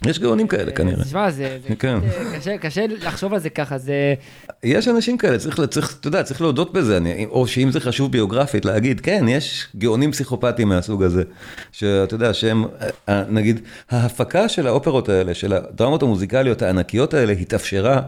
יש 0.05 0.19
גאונים 0.19 0.47
כאלה 0.47 0.71
כנראה. 0.71 1.03
תשמע, 1.03 1.31
זה, 1.31 1.57
זה 1.67 1.75
כן. 1.79 1.99
קשה, 2.35 2.57
קשה 2.57 2.85
לחשוב 2.87 3.33
על 3.33 3.39
זה 3.39 3.49
ככה, 3.49 3.77
זה... 3.77 4.13
יש 4.63 4.87
אנשים 4.87 5.17
כאלה, 5.17 5.37
צריך, 5.37 5.61
צריך, 5.61 5.97
אתה 5.99 6.07
יודע, 6.07 6.23
צריך 6.23 6.41
להודות 6.41 6.73
בזה, 6.73 6.97
אני, 6.97 7.25
או 7.25 7.47
שאם 7.47 7.71
זה 7.71 7.79
חשוב 7.79 8.11
ביוגרפית, 8.11 8.65
להגיד, 8.65 8.99
כן, 8.99 9.25
יש 9.27 9.67
גאונים 9.75 10.11
פסיכופטיים 10.11 10.69
מהסוג 10.69 11.03
הזה, 11.03 11.23
שאתה 11.71 12.15
יודע, 12.15 12.33
שהם, 12.33 12.65
אה, 13.09 13.23
נגיד, 13.29 13.59
ההפקה 13.89 14.49
של 14.49 14.67
האופרות 14.67 15.09
האלה, 15.09 15.33
של 15.33 15.53
הדרמות 15.53 16.03
המוזיקליות 16.03 16.61
הענקיות 16.61 17.13
האלה, 17.13 17.33
התאפשרה 17.33 18.01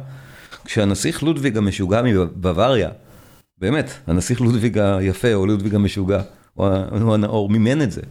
כשהנסיך 0.66 1.24
לודוויג 1.24 1.58
המשוגע 1.58 2.02
מבוואריה, 2.02 2.90
באמת, 3.58 3.92
הנסיך 4.08 4.42
לודוויג 4.42 4.78
היפה, 4.78 5.34
או 5.34 5.46
לודוויג 5.46 5.76
המשוגע, 5.76 6.22
או 6.58 7.14
הנאור, 7.14 7.50
מימן 7.50 7.82
את 7.82 7.92
זה. 7.92 8.02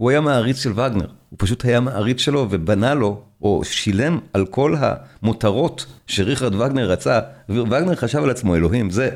הוא 0.00 0.10
היה 0.10 0.20
מעריץ 0.20 0.62
של 0.62 0.72
וגנר, 0.72 1.06
הוא 1.30 1.36
פשוט 1.38 1.64
היה 1.64 1.80
מעריץ 1.80 2.20
שלו 2.20 2.46
ובנה 2.50 2.94
לו, 2.94 3.22
או 3.42 3.60
שילם 3.64 4.18
על 4.32 4.46
כל 4.46 4.74
המותרות 4.78 5.86
שריכרד 6.06 6.54
וגנר 6.54 6.90
רצה, 6.90 7.20
ווגנר 7.48 7.94
חשב 7.94 8.18
על 8.18 8.30
עצמו, 8.30 8.56
אלוהים, 8.56 8.90
זה... 8.90 9.10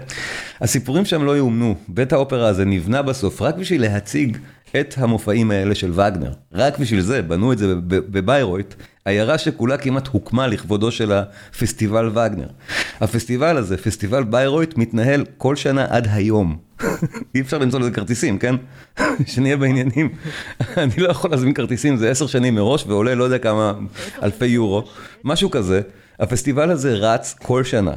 הסיפורים 0.60 1.04
שם 1.04 1.24
לא 1.24 1.36
יאומנו, 1.36 1.74
בית 1.88 2.12
האופרה 2.12 2.48
הזה 2.48 2.64
נבנה 2.64 3.02
בסוף 3.02 3.42
רק 3.42 3.54
בשביל 3.54 3.82
להציג 3.82 4.38
את 4.80 4.94
המופעים 4.98 5.50
האלה 5.50 5.74
של 5.74 5.90
וגנר. 5.90 6.32
רק 6.52 6.78
בשביל 6.78 7.00
זה, 7.00 7.22
בנו 7.22 7.52
את 7.52 7.58
זה 7.58 7.74
בביירויט, 7.86 8.74
עיירה 9.04 9.38
שכולה 9.38 9.76
כמעט 9.76 10.06
הוקמה 10.08 10.46
לכבודו 10.46 10.90
של 10.90 11.12
הפסטיבל 11.12 12.08
וגנר. 12.08 12.46
הפסטיבל 13.00 13.56
הזה, 13.56 13.76
פסטיבל 13.76 14.24
ביירויט, 14.24 14.76
מתנהל 14.76 15.24
כל 15.38 15.56
שנה 15.56 15.86
עד 15.88 16.08
היום. 16.10 16.56
אי 17.34 17.40
אפשר 17.40 17.58
למצוא 17.58 17.80
לזה 17.80 17.90
כרטיסים, 17.90 18.38
כן? 18.38 18.54
שנהיה 19.26 19.56
בעניינים. 19.56 20.08
אני 20.76 20.92
לא 20.96 21.10
יכול 21.10 21.30
להזמין 21.30 21.54
כרטיסים, 21.54 21.96
זה 21.96 22.10
עשר 22.10 22.26
שנים 22.26 22.54
מראש 22.54 22.84
ועולה 22.86 23.14
לא 23.14 23.24
יודע 23.24 23.38
כמה 23.38 23.72
אלפי 24.22 24.46
יורו, 24.46 24.84
משהו 25.24 25.50
כזה. 25.50 25.80
הפסטיבל 26.20 26.70
הזה 26.70 26.94
רץ 26.94 27.34
כל 27.42 27.64
שנה. 27.64 27.94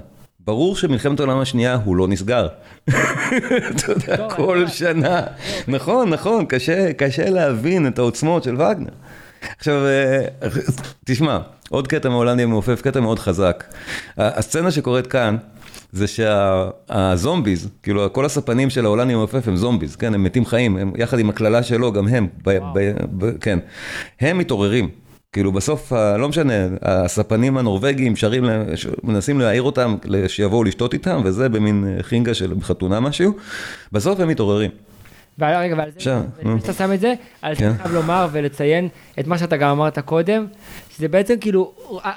ברור 0.47 0.75
שמלחמת 0.75 1.19
העולם 1.19 1.39
השנייה 1.39 1.77
הוא 1.85 1.95
לא 1.95 2.07
נסגר. 2.07 2.47
אתה 2.89 3.91
יודע, 3.91 4.29
כל 4.29 4.67
שנה. 4.67 5.21
נכון, 5.67 6.09
נכון, 6.09 6.45
קשה 6.97 7.29
להבין 7.29 7.87
את 7.87 7.99
העוצמות 7.99 8.43
של 8.43 8.55
וגנר. 8.55 8.89
עכשיו, 9.57 9.85
אה, 9.85 10.25
תשמע, 11.05 11.39
עוד 11.69 11.87
קטע 11.87 12.09
מהולנדיה 12.09 12.45
מעופף, 12.45 12.81
קטע 12.81 12.99
מאוד 12.99 13.19
חזק. 13.19 13.63
הסצנה 14.17 14.71
שקורית 14.71 15.07
כאן, 15.07 15.37
זה 15.91 16.05
שהזומביז, 16.07 17.69
כאילו 17.83 18.13
כל 18.13 18.25
הספנים 18.25 18.69
של 18.69 18.85
ההולנדיה 18.85 19.17
מעופף 19.17 19.47
הם 19.47 19.55
זומביז, 19.55 19.95
כן, 19.95 20.13
הם 20.13 20.23
מתים 20.23 20.45
חיים, 20.45 20.77
הם, 20.77 20.91
יחד 20.95 21.19
עם 21.19 21.29
הקללה 21.29 21.63
שלו, 21.63 21.93
גם 21.93 22.07
הם, 22.07 22.27
ב, 22.43 22.57
ב, 22.73 22.91
ב, 23.17 23.37
כן, 23.37 23.59
הם 24.21 24.37
מתעוררים. 24.37 24.89
כאילו 25.33 25.51
בסוף, 25.51 25.91
לא 25.93 26.29
משנה, 26.29 26.53
הספנים 26.81 27.57
הנורבגיים 27.57 28.15
שרים, 28.15 28.45
מנסים 29.03 29.39
להעיר 29.39 29.61
אותם 29.61 29.95
שיבואו 30.27 30.63
לשתות 30.63 30.93
איתם, 30.93 31.21
וזה 31.23 31.49
במין 31.49 31.97
חינגה 32.01 32.33
של 32.33 32.53
חתונה 32.61 32.99
משהו, 32.99 33.33
בסוף 33.91 34.19
הם 34.19 34.27
מתעוררים. 34.27 34.71
רגע, 35.41 35.75
ועל 35.77 35.89
זה, 35.97 36.19
לפני 36.39 36.61
שאתה 36.61 36.73
שם 36.73 36.93
את 36.93 36.99
זה, 36.99 37.13
זה 37.49 37.55
כן. 37.55 37.67
אני 37.67 37.77
חייב 37.77 37.93
לומר 37.93 38.27
ולציין 38.31 38.87
את 39.19 39.27
מה 39.27 39.37
שאתה 39.37 39.57
גם 39.57 39.69
אמרת 39.69 39.99
קודם, 39.99 40.45
שזה 40.95 41.07
בעצם 41.07 41.33
כאילו, 41.41 41.73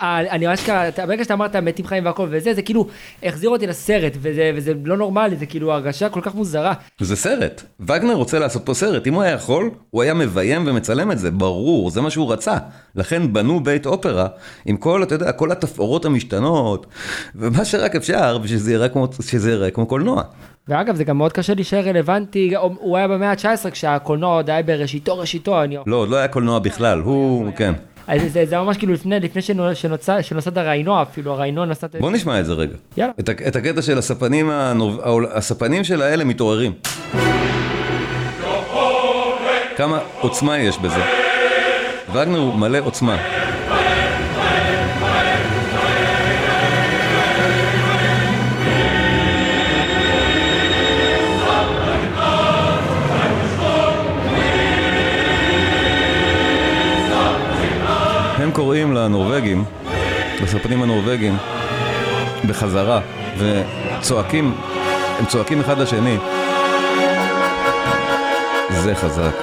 אני 0.09 0.47
ממש 0.47 0.61
ככה, 0.61 1.07
ברגע 1.07 1.25
שאתה 1.25 1.35
אמרת 1.35 1.57
מתים 1.57 1.87
חיים 1.87 2.07
והכל 2.07 2.27
וזה, 2.31 2.55
זה 2.55 2.63
כאילו 2.63 2.87
החזיר 3.23 3.51
אותי 3.51 3.67
לסרט, 3.67 4.13
וזה, 4.21 4.53
וזה 4.55 4.73
לא 4.85 4.97
נורמלי, 4.97 5.37
זה 5.37 5.47
כאילו 5.47 5.73
הרגשה 5.73 6.09
כל 6.09 6.21
כך 6.21 6.35
מוזרה. 6.35 6.73
זה 7.01 7.17
סרט, 7.17 7.63
וגנר 7.81 8.15
רוצה 8.15 8.39
לעשות 8.39 8.67
פה 8.67 8.75
סרט, 8.75 9.07
אם 9.07 9.15
הוא 9.15 9.23
היה 9.23 9.33
יכול, 9.33 9.71
הוא 9.91 10.03
היה 10.03 10.15
מביים 10.15 10.65
ומצלם 10.67 11.13
את 11.13 11.19
זה, 11.19 11.31
ברור, 11.31 11.91
זה 11.91 12.01
מה 12.01 12.11
שהוא 12.11 12.33
רצה. 12.33 12.57
לכן 12.95 13.33
בנו 13.33 13.61
בית 13.61 13.87
אופרה 13.87 14.27
עם 14.67 14.77
כל, 14.77 15.03
אתה 15.03 15.15
יודע, 15.15 15.33
כל 15.33 15.53
התפאורות 15.53 16.05
המשתנות, 16.05 16.87
ומה 17.35 17.65
שרק 17.65 17.97
אפשר, 17.97 18.39
בשביל 18.39 18.59
שזה 19.21 19.51
ייראה 19.51 19.71
כמו 19.71 19.87
קולנוע. 19.87 20.23
ואגב, 20.71 20.97
זה 20.97 21.05
גם 21.05 21.19
מאוד 21.19 21.33
קשה 21.33 21.55
להישאר 21.55 21.81
רלוונטי, 21.89 22.55
הוא 22.57 22.97
היה 22.97 23.09
במאה 23.09 23.31
ה-19 23.31 23.71
כשהקולנוע 23.71 24.35
עוד 24.35 24.51
היה 24.51 24.63
בראשיתו, 24.63 25.19
ראשיתו. 25.19 25.63
אני... 25.63 25.77
לא, 25.87 25.97
עוד 25.97 26.09
לא 26.09 26.17
היה 26.17 26.29
קולנוע 26.29 26.59
בכלל, 26.59 27.01
הוא, 27.01 27.53
כן. 27.57 27.73
אז 28.07 28.21
זה, 28.33 28.47
זה 28.47 28.59
ממש 28.59 28.77
כאילו 28.77 28.93
לפני, 28.93 29.21
לפני 29.21 29.43
שנוצד 30.23 30.59
הראינוע 30.59 31.03
אפילו, 31.03 31.33
הראינוע 31.33 31.67
נוסד... 31.67 31.97
בוא 32.01 32.11
נשמע 32.11 32.41
את 32.41 32.47
זה 32.47 32.53
רגע. 32.53 32.75
יאללה. 32.97 33.13
את, 33.21 33.31
את 33.31 33.57
הקטע 33.57 33.83
של 33.83 33.99
הספנים, 33.99 34.51
הנוב... 34.51 35.01
הספנים 35.33 35.85
של 35.85 36.03
האלה 36.03 36.25
מתעוררים. 36.25 36.73
כמה 39.77 39.99
עוצמה 40.21 40.59
יש 40.59 40.79
בזה. 40.79 41.01
וגנר 42.11 42.39
הוא 42.39 42.55
מלא 42.55 42.79
עוצמה. 42.85 43.40
הם 58.51 58.57
קוראים 58.57 58.95
לנורבגים, 58.95 59.65
לסרפנים 60.43 60.83
הנורבגים, 60.83 61.37
בחזרה, 62.49 63.01
וצועקים, 63.39 64.55
הם 65.19 65.27
צועקים 65.27 65.61
אחד 65.61 65.79
לשני. 65.79 66.17
זה 68.71 68.95
חזק. 68.95 69.35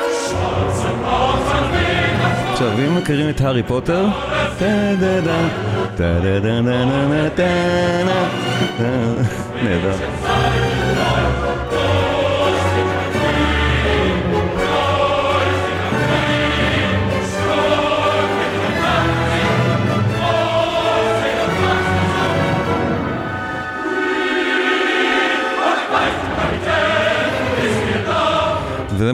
עכשיו, 2.51 2.71
אם 2.79 2.95
מכירים 2.95 3.29
את 3.29 3.41
הארי 3.41 3.63
פוטר, 3.63 4.05
נהדר. 9.63 9.95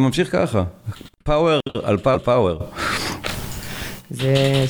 ממשיך 0.03 0.31
ככה, 0.31 0.63
פאוור 1.23 1.59
על 1.83 1.97
פאוור. 1.97 2.59
זה... 4.09 4.65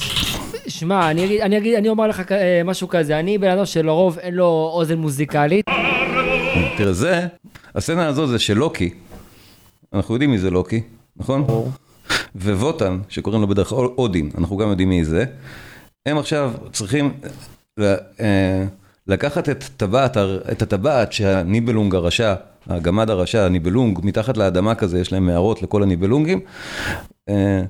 שמע, 0.67 1.11
אני 1.11 1.25
אגיד, 1.25 1.41
אני 1.41 1.57
אגיד, 1.57 1.75
אני 1.75 1.89
אומר 1.89 2.07
לך 2.07 2.31
אה, 2.31 2.61
משהו 2.65 2.87
כזה, 2.87 3.19
אני 3.19 3.37
בן 3.37 3.49
אדם 3.49 3.65
שלרוב 3.65 4.19
אין 4.19 4.33
לו 4.33 4.69
אוזן 4.73 4.97
מוזיקלית. 4.97 5.65
תראה, 6.77 6.93
זה, 6.93 7.27
הסצנה 7.75 8.07
הזו 8.07 8.27
זה 8.27 8.39
של 8.39 8.53
לוקי, 8.53 8.93
אנחנו 9.93 10.15
יודעים 10.15 10.31
מי 10.31 10.37
זה 10.37 10.49
לוקי, 10.49 10.81
נכון? 11.17 11.45
וווטן, 12.35 12.99
שקוראים 13.09 13.41
לו 13.41 13.47
בדרך 13.47 13.67
כלל 13.67 13.85
אודין, 13.97 14.31
אנחנו 14.37 14.57
גם 14.57 14.69
יודעים 14.69 14.89
מי 14.89 15.05
זה, 15.05 15.25
הם 16.05 16.17
עכשיו 16.17 16.51
צריכים 16.71 17.13
אה, 17.79 18.63
לקחת 19.07 19.49
את 19.49 19.63
טבעת, 19.77 20.17
את 20.51 20.61
הטבעת 20.61 21.13
שהניבלונג 21.13 21.95
הרשע 21.95 22.35
הגמד 22.67 23.09
הרשע, 23.09 23.45
הניבלונג, 23.45 23.99
מתחת 24.03 24.37
לאדמה 24.37 24.75
כזה, 24.75 24.99
יש 24.99 25.11
להם 25.11 25.25
מערות 25.25 25.61
לכל 25.61 25.83
הניבלונגים. 25.83 26.39
אה, 27.29 27.61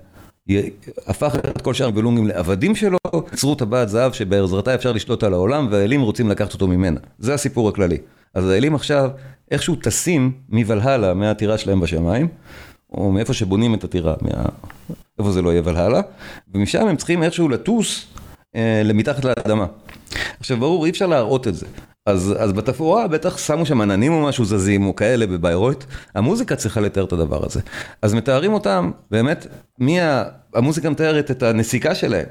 הפך 1.07 1.35
את 1.35 1.61
כל 1.61 1.73
שאר 1.73 1.85
הניבלונגים 1.85 2.27
לעבדים 2.27 2.75
שלו, 2.75 2.97
יצרו 3.33 3.55
טבעת 3.55 3.89
זהב 3.89 4.11
שבעזרתה 4.11 4.75
אפשר 4.75 4.91
לשלוט 4.91 5.23
על 5.23 5.33
העולם, 5.33 5.67
והאלים 5.71 6.01
רוצים 6.01 6.29
לקחת 6.29 6.53
אותו 6.53 6.67
ממנה. 6.67 6.99
זה 7.19 7.33
הסיפור 7.33 7.69
הכללי. 7.69 7.97
אז 8.33 8.49
האלים 8.49 8.75
עכשיו 8.75 9.09
איכשהו 9.51 9.75
טסים 9.75 10.31
מוולהלה, 10.49 11.13
מהטירה 11.13 11.57
שלהם 11.57 11.79
בשמיים, 11.79 12.27
או 12.91 13.11
מאיפה 13.11 13.33
שבונים 13.33 13.73
את 13.73 13.83
הטירה, 13.83 14.15
מה... 14.21 14.45
איפה 15.19 15.31
זה 15.31 15.41
לא 15.41 15.49
יהיה 15.49 15.61
ולהלה, 15.65 16.01
ומשם 16.53 16.87
הם 16.87 16.95
צריכים 16.95 17.23
איכשהו 17.23 17.49
לטוס 17.49 18.05
אה, 18.55 18.81
למתחת 18.85 19.25
לאדמה. 19.25 19.65
עכשיו 20.39 20.57
ברור, 20.57 20.85
אי 20.85 20.89
אפשר 20.89 21.07
להראות 21.07 21.47
את 21.47 21.55
זה, 21.55 21.65
אז, 22.05 22.35
אז 22.39 22.53
בתפאורה 22.53 23.07
בטח 23.07 23.37
שמו 23.37 23.65
שם 23.65 23.81
עננים 23.81 24.11
או 24.11 24.21
משהו 24.21 24.45
זזים 24.45 24.85
או 24.85 24.95
כאלה 24.95 25.27
בביירויט, 25.27 25.83
המוזיקה 26.15 26.55
צריכה 26.55 26.81
לתאר 26.81 27.03
את 27.03 27.13
הדבר 27.13 27.45
הזה. 27.45 27.59
אז 28.01 28.13
מתארים 28.13 28.53
אותם, 28.53 28.91
באמת, 29.11 29.47
מי 29.79 30.01
ה... 30.01 30.23
המוזיקה 30.55 30.89
מתארת 30.89 31.31
את 31.31 31.43
הנסיקה 31.43 31.95
שלהם. 31.95 32.25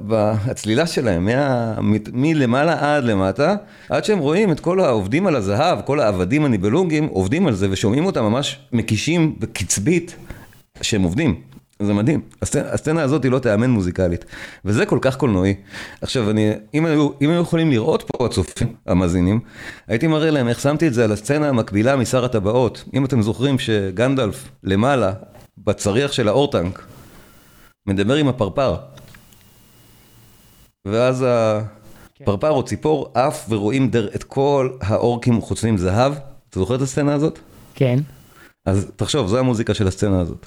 בהצלילה 0.00 0.86
שלהם, 0.86 1.24
מה, 1.24 1.74
מלמעלה 2.12 2.96
עד 2.96 3.04
למטה, 3.04 3.54
עד 3.88 4.04
שהם 4.04 4.18
רואים 4.18 4.52
את 4.52 4.60
כל 4.60 4.80
העובדים 4.80 5.26
על 5.26 5.36
הזהב, 5.36 5.80
כל 5.80 6.00
העבדים 6.00 6.44
הניבלונגים 6.44 7.06
עובדים 7.06 7.46
על 7.46 7.54
זה 7.54 7.70
ושומעים 7.70 8.06
אותם 8.06 8.24
ממש 8.24 8.60
מקישים 8.72 9.36
בקצבית 9.38 10.16
שהם 10.82 11.02
עובדים. 11.02 11.40
זה 11.84 11.92
מדהים. 11.94 12.20
הסצנה 12.42 13.02
הזאת 13.02 13.24
היא 13.24 13.32
לא 13.32 13.38
תיאמן 13.38 13.70
מוזיקלית, 13.70 14.24
וזה 14.64 14.86
כל 14.86 14.98
כך 15.00 15.16
קולנועי. 15.16 15.54
עכשיו, 16.02 16.30
אני, 16.30 16.52
אם 16.74 16.86
היו, 16.86 17.08
אם 17.22 17.30
היו 17.30 17.42
יכולים 17.42 17.70
לראות 17.70 18.02
פה 18.02 18.26
הצופים, 18.26 18.74
המאזינים, 18.86 19.40
הייתי 19.88 20.06
מראה 20.06 20.30
להם 20.30 20.48
איך 20.48 20.60
שמתי 20.60 20.88
את 20.88 20.94
זה 20.94 21.04
על 21.04 21.12
הסצנה 21.12 21.48
המקבילה 21.48 21.96
משר 21.96 22.24
הטבעות. 22.24 22.84
אם 22.94 23.04
אתם 23.04 23.22
זוכרים 23.22 23.58
שגנדלף 23.58 24.48
למעלה, 24.62 25.12
בצריח 25.58 26.12
של 26.12 26.28
האורטנק, 26.28 26.86
מדבר 27.86 28.14
עם 28.14 28.28
הפרפר. 28.28 28.76
ואז 30.84 31.24
הפרפר 32.20 32.50
או 32.50 32.62
ציפור 32.62 33.12
עף 33.14 33.46
ורואים 33.48 33.90
דר, 33.90 34.08
את 34.14 34.24
כל 34.24 34.70
האורקים 34.80 35.40
חוצבים 35.40 35.78
זהב. 35.78 36.12
אתה 36.50 36.60
זוכר 36.60 36.74
את 36.74 36.80
הסצנה 36.80 37.14
הזאת? 37.14 37.38
כן. 37.74 37.98
אז 38.66 38.90
תחשוב, 38.96 39.26
זו 39.26 39.38
המוזיקה 39.38 39.74
של 39.74 39.88
הסצנה 39.88 40.20
הזאת. 40.20 40.46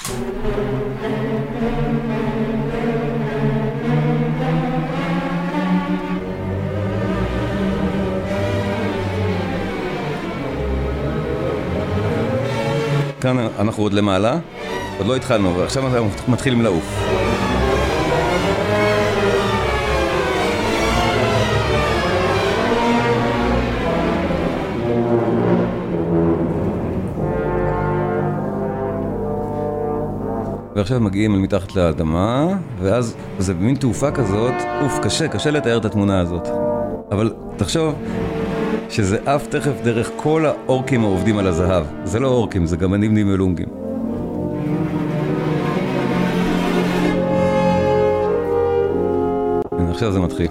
כאן 13.26 13.38
אנחנו 13.60 13.84
עוד 13.84 13.94
למעלה, 13.94 14.38
עוד 14.98 15.08
לא 15.08 15.16
התחלנו, 15.16 15.56
ועכשיו 15.56 15.88
אנחנו 15.88 16.10
מתחילים 16.28 16.62
לעוף. 16.62 16.84
ועכשיו 30.76 31.00
מגיעים 31.00 31.34
אל 31.34 31.40
מתחת 31.40 31.76
לאדמה, 31.76 32.48
ואז 32.82 33.16
זה 33.40 33.54
במין 33.54 33.76
תעופה 33.76 34.12
כזאת, 34.12 34.54
אוף, 34.82 35.00
קשה, 35.04 35.28
קשה 35.28 35.52
לתאר 35.52 35.78
את 35.78 35.86
התמונה 35.86 36.20
הזאת. 36.20 36.48
אבל 37.12 37.34
תחשוב 37.58 37.96
שזה 38.90 39.18
עף 39.26 39.48
תכף 39.48 39.82
דרך 39.84 40.12
כל 40.16 40.46
האורקים 40.46 41.04
העובדים 41.04 41.38
על 41.38 41.48
הזהב. 41.48 41.86
זה 42.04 42.20
לא 42.20 42.28
אורקים, 42.28 42.66
זה 42.66 42.78
גמנים 42.78 43.14
נימלונגים. 43.14 43.68
עכשיו 49.90 50.12
זה 50.12 50.20
מתחיל. 50.20 50.48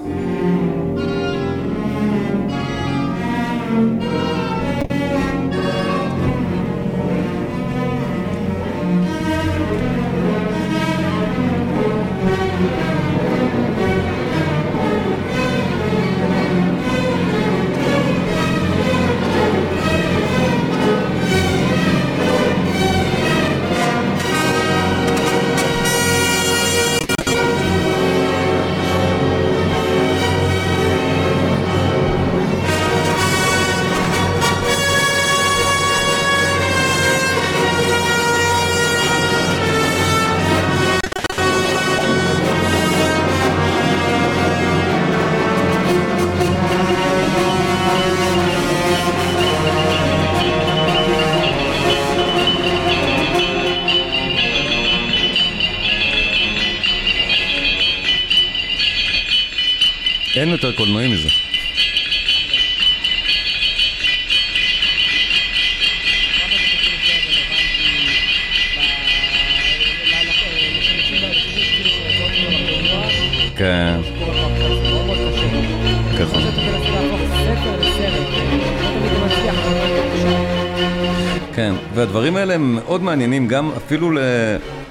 כן, 81.64 81.74
והדברים 81.94 82.37
האלה 82.37 82.55
הם 82.55 82.74
מאוד 82.74 83.03
מעניינים 83.03 83.48
גם 83.48 83.70
אפילו 83.77 84.11
ל... 84.11 84.18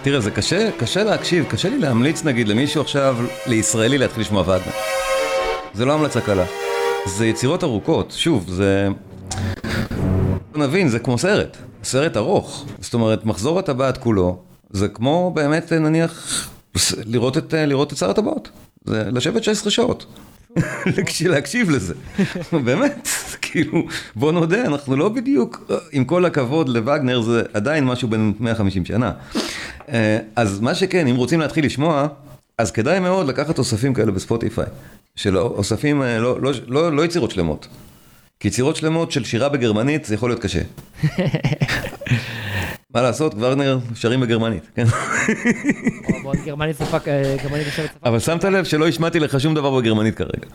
תראה, 0.02 0.20
זה 0.20 0.32
קשה, 0.32 0.70
קשה 0.78 1.04
להקשיב, 1.04 1.46
קשה 1.50 1.70
לי 1.70 1.78
להמליץ 1.78 2.24
נגיד 2.24 2.48
למישהו 2.48 2.82
עכשיו, 2.82 3.18
לישראלי 3.48 3.98
להתחיל 3.98 4.22
לשמוע 4.22 4.42
וגנר. 4.42 4.58
זה 5.74 5.86
לא 5.86 5.94
המלצה 5.94 6.22
קלה. 6.22 6.46
זה 7.06 7.26
יצירות 7.26 7.64
ארוכות, 7.64 8.14
שוב, 8.18 8.46
זה... 8.50 8.88
נבין, 10.56 10.88
זה 10.88 11.00
כמו 11.00 11.18
סרט, 11.18 11.58
סרט 11.84 12.18
ארוך. 12.18 12.66
זאת 12.80 12.94
אומרת, 12.94 13.26
מחזור 13.26 13.60
הטבעת 13.60 13.98
כולו, 13.98 14.38
זה 14.70 14.88
כמו 14.88 15.32
באמת, 15.36 15.74
נניח, 15.74 16.48
לראות 17.06 17.38
את, 17.38 17.54
לראות 17.58 17.94
את 17.94 17.98
שר 17.98 18.10
הטבעות. 18.10 18.50
זה 18.86 19.04
לשבת 19.12 19.44
16 19.44 19.72
שעות. 19.72 20.06
להקשיב 21.26 21.70
לזה. 21.70 21.94
באמת, 22.66 23.08
כאילו, 23.42 23.84
בוא 24.16 24.32
נודה, 24.32 24.66
אנחנו 24.66 24.96
לא 24.96 25.10
בדיוק, 25.10 25.72
עם 25.92 26.06
כל 26.06 26.26
הכבוד 26.26 26.70
לווגנר, 26.70 27.22
זה 27.22 27.42
עדיין 27.54 27.86
משהו 27.86 28.08
בין 28.08 28.34
150 28.40 28.86
שנה. 28.86 29.12
אה, 29.90 30.18
אז 30.36 30.60
מה 30.60 30.76
שכן, 30.76 31.08
אם 31.08 31.16
רוצים 31.16 31.40
להתחיל 31.40 31.66
לשמוע, 31.66 32.08
אז 32.58 32.72
כדאי 32.72 33.00
מאוד 33.00 33.28
לקחת 33.28 33.60
אוספים 33.60 33.94
כאלה 33.94 34.12
בספוטיפיי. 34.12 34.66
של 35.16 35.38
אוספים, 35.38 36.02
אה, 36.02 36.20
לא, 36.20 36.42
לא, 36.42 36.52
לא, 36.68 36.92
לא 36.92 37.06
יצירות 37.06 37.32
שלמות. 37.32 37.68
כי 38.40 38.48
יצירות 38.48 38.76
שלמות 38.76 39.12
של 39.12 39.24
שירה 39.24 39.50
בגרמנית 39.50 40.06
זה 40.06 40.16
יכול 40.16 40.30
להיות 40.30 40.42
קשה. 40.42 40.62
מה 42.94 43.02
לעשות, 43.02 43.36
ורנר 43.40 43.80
שרים 43.96 44.22
בגרמנית, 44.22 44.70
כן? 44.76 44.86
גרמנית 46.46 46.78
שפה, 46.78 46.98
אה, 47.08 47.36
גרמנית 47.44 47.68
שפה. 47.76 47.84
אבל 48.10 48.20
שמת 48.20 48.44
לב 48.44 48.64
שלא 48.64 48.88
השמעתי 48.88 49.20
לך 49.20 49.40
שום 49.40 49.56
דבר 49.56 49.80
בגרמנית 49.80 50.16
כרגע. 50.16 50.48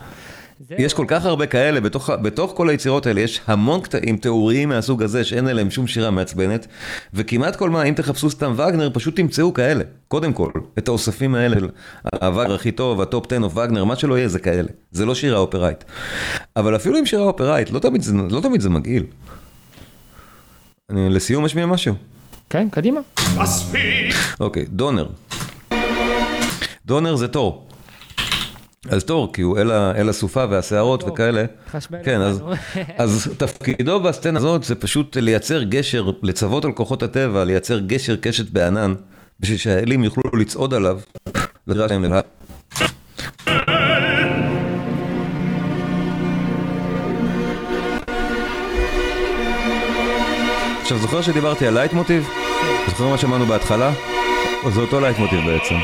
יש 0.77 0.93
כל 0.93 1.05
כך 1.07 1.25
הרבה 1.25 1.45
כאלה, 1.45 1.81
בתוך, 1.81 2.09
בתוך 2.09 2.53
כל 2.55 2.69
היצירות 2.69 3.07
האלה 3.07 3.21
יש 3.21 3.41
המון 3.47 3.81
קטעים 3.81 4.17
תיאוריים 4.17 4.69
מהסוג 4.69 5.03
הזה 5.03 5.23
שאין 5.23 5.47
עליהם 5.47 5.71
שום 5.71 5.87
שירה 5.87 6.11
מעצבנת, 6.11 6.67
וכמעט 7.13 7.55
כל 7.55 7.69
מה, 7.69 7.83
אם 7.83 7.93
תחפשו 7.93 8.29
סתם 8.29 8.53
וגנר, 8.53 8.89
פשוט 8.93 9.15
תמצאו 9.15 9.53
כאלה. 9.53 9.83
קודם 10.07 10.33
כל, 10.33 10.51
את 10.77 10.87
האוספים 10.87 11.35
האלה 11.35 11.55
של 11.59 11.69
הווגנר 12.21 12.55
הכי 12.55 12.71
טוב, 12.71 13.01
ה 13.01 13.07
top 13.07 13.25
10 13.33 13.43
או 13.43 13.51
וגנר, 13.55 13.83
מה 13.83 13.95
שלא 13.95 14.17
יהיה 14.17 14.27
זה 14.27 14.39
כאלה. 14.39 14.69
זה 14.91 15.05
לא 15.05 15.15
שירה 15.15 15.37
אופראית. 15.37 15.83
אבל 16.55 16.75
אפילו 16.75 16.97
עם 16.97 17.05
שירה 17.05 17.23
אופראית, 17.23 17.71
לא 17.71 17.79
תמיד 17.79 18.01
זה, 18.01 18.13
לא 18.29 18.41
תמיד 18.41 18.61
זה 18.61 18.69
מגעיל. 18.69 19.03
אני, 20.89 21.09
לסיום 21.09 21.45
אשמיע 21.45 21.65
משהו. 21.65 21.95
כן, 22.49 22.69
קדימה. 22.69 22.99
אוקיי, 24.39 24.65
דונר. 24.69 25.07
דונר 26.85 27.15
זה 27.15 27.27
תור. 27.27 27.67
אז 28.89 29.03
תור, 29.03 29.33
כי 29.33 29.41
הוא 29.41 29.57
אל 29.95 30.09
הסופה 30.09 30.45
והשערות 30.49 31.03
וכאלה. 31.03 31.45
כן, 32.03 32.21
אז, 32.21 32.41
אז 32.97 33.31
תפקידו 33.37 33.99
בסצנה 33.99 34.39
הזאת 34.39 34.63
זה 34.63 34.75
פשוט 34.75 35.17
לייצר 35.17 35.63
גשר, 35.63 36.11
לצוות 36.23 36.65
על 36.65 36.71
כוחות 36.71 37.03
הטבע, 37.03 37.43
לייצר 37.43 37.79
גשר 37.79 38.15
קשת 38.15 38.49
בענן, 38.49 38.93
בשביל 39.39 39.57
שהאלים 39.57 40.03
יוכלו 40.03 40.39
לצעוד 40.39 40.73
עליו. 40.73 40.99
עכשיו, 50.91 51.01
זוכר 51.01 51.21
שדיברתי 51.21 51.67
על 51.67 51.73
לייט 51.73 51.93
מוטיב? 51.93 52.27
כן. 52.61 52.89
זוכר 52.91 53.07
מה 53.07 53.17
שמענו 53.17 53.45
בהתחלה? 53.45 53.91
זה 54.69 54.81
אותו 54.81 54.99
לייט 54.99 55.17
מוטיב 55.17 55.39
בעצם? 55.45 55.75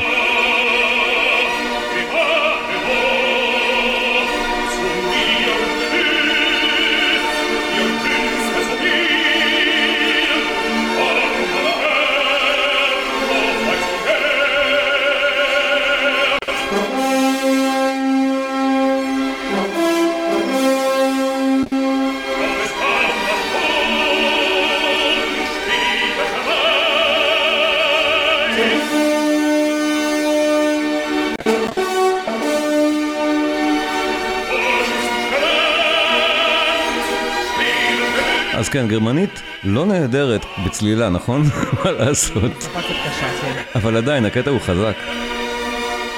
גרמנית 38.88 39.42
לא 39.64 39.86
נהדרת 39.86 40.44
בצלילה, 40.66 41.08
נכון? 41.08 41.42
מה 41.84 41.90
לעשות? 41.90 42.52
כן. 42.52 43.62
אבל 43.74 43.96
עדיין, 43.96 44.24
הקטע 44.24 44.50
הוא 44.50 44.60
חזק. 44.60 44.94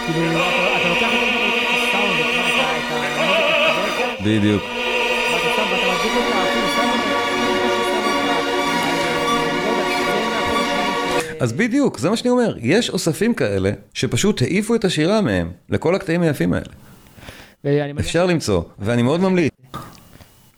כאילו, 0.07 0.38
בדיוק. 4.24 4.62
אז 11.40 11.52
בדיוק, 11.52 11.98
זה 11.98 12.11
מה 12.11 12.16
שאני 12.16 12.31
אומר. 12.31 12.57
יש 12.61 12.90
אוספים 12.90 13.35
כאלה 13.35 13.70
שפשוט 13.94 14.42
העיפו 14.42 14.74
את 14.74 14.85
השירה 14.85 15.20
מהם, 15.20 15.50
לכל 15.68 15.94
הקטעים 15.94 16.22
היפים 16.22 16.52
האלה. 16.52 16.66
אפשר 17.98 18.26
למצוא, 18.26 18.62
ואני 18.78 19.02
מאוד 19.02 19.20
ממליץ 19.20 19.52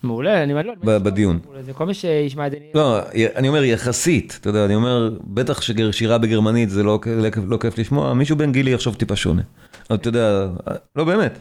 מעולה, 0.03 0.43
אני 0.43 0.55
לא... 0.55 0.99
בדיון. 0.99 1.39
זה 1.61 1.73
כל 1.73 1.87
מי 1.87 1.95
שישמע 1.95 2.47
את 2.47 2.53
זה. 2.53 2.59
לא, 2.75 2.99
אני 3.37 3.49
אומר 3.49 3.65
יחסית, 3.65 4.39
אתה 4.41 4.49
יודע, 4.49 4.65
אני 4.65 4.75
אומר, 4.75 5.11
בטח 5.25 5.61
ששירה 5.61 6.19
בגרמנית 6.19 6.71
זה 6.71 6.83
לא, 6.83 6.99
לא, 7.07 7.29
לא 7.47 7.57
כיף 7.57 7.79
לשמוע, 7.79 8.15
מישהו 8.15 8.37
בן 8.37 8.53
גילי 8.53 8.71
יחשוב 8.71 8.95
טיפה 8.95 9.17
שונה. 9.17 9.43
אבל 9.91 9.99
אתה 9.99 10.09
יודע, 10.09 10.49
לא 10.97 11.05
באמת, 11.05 11.39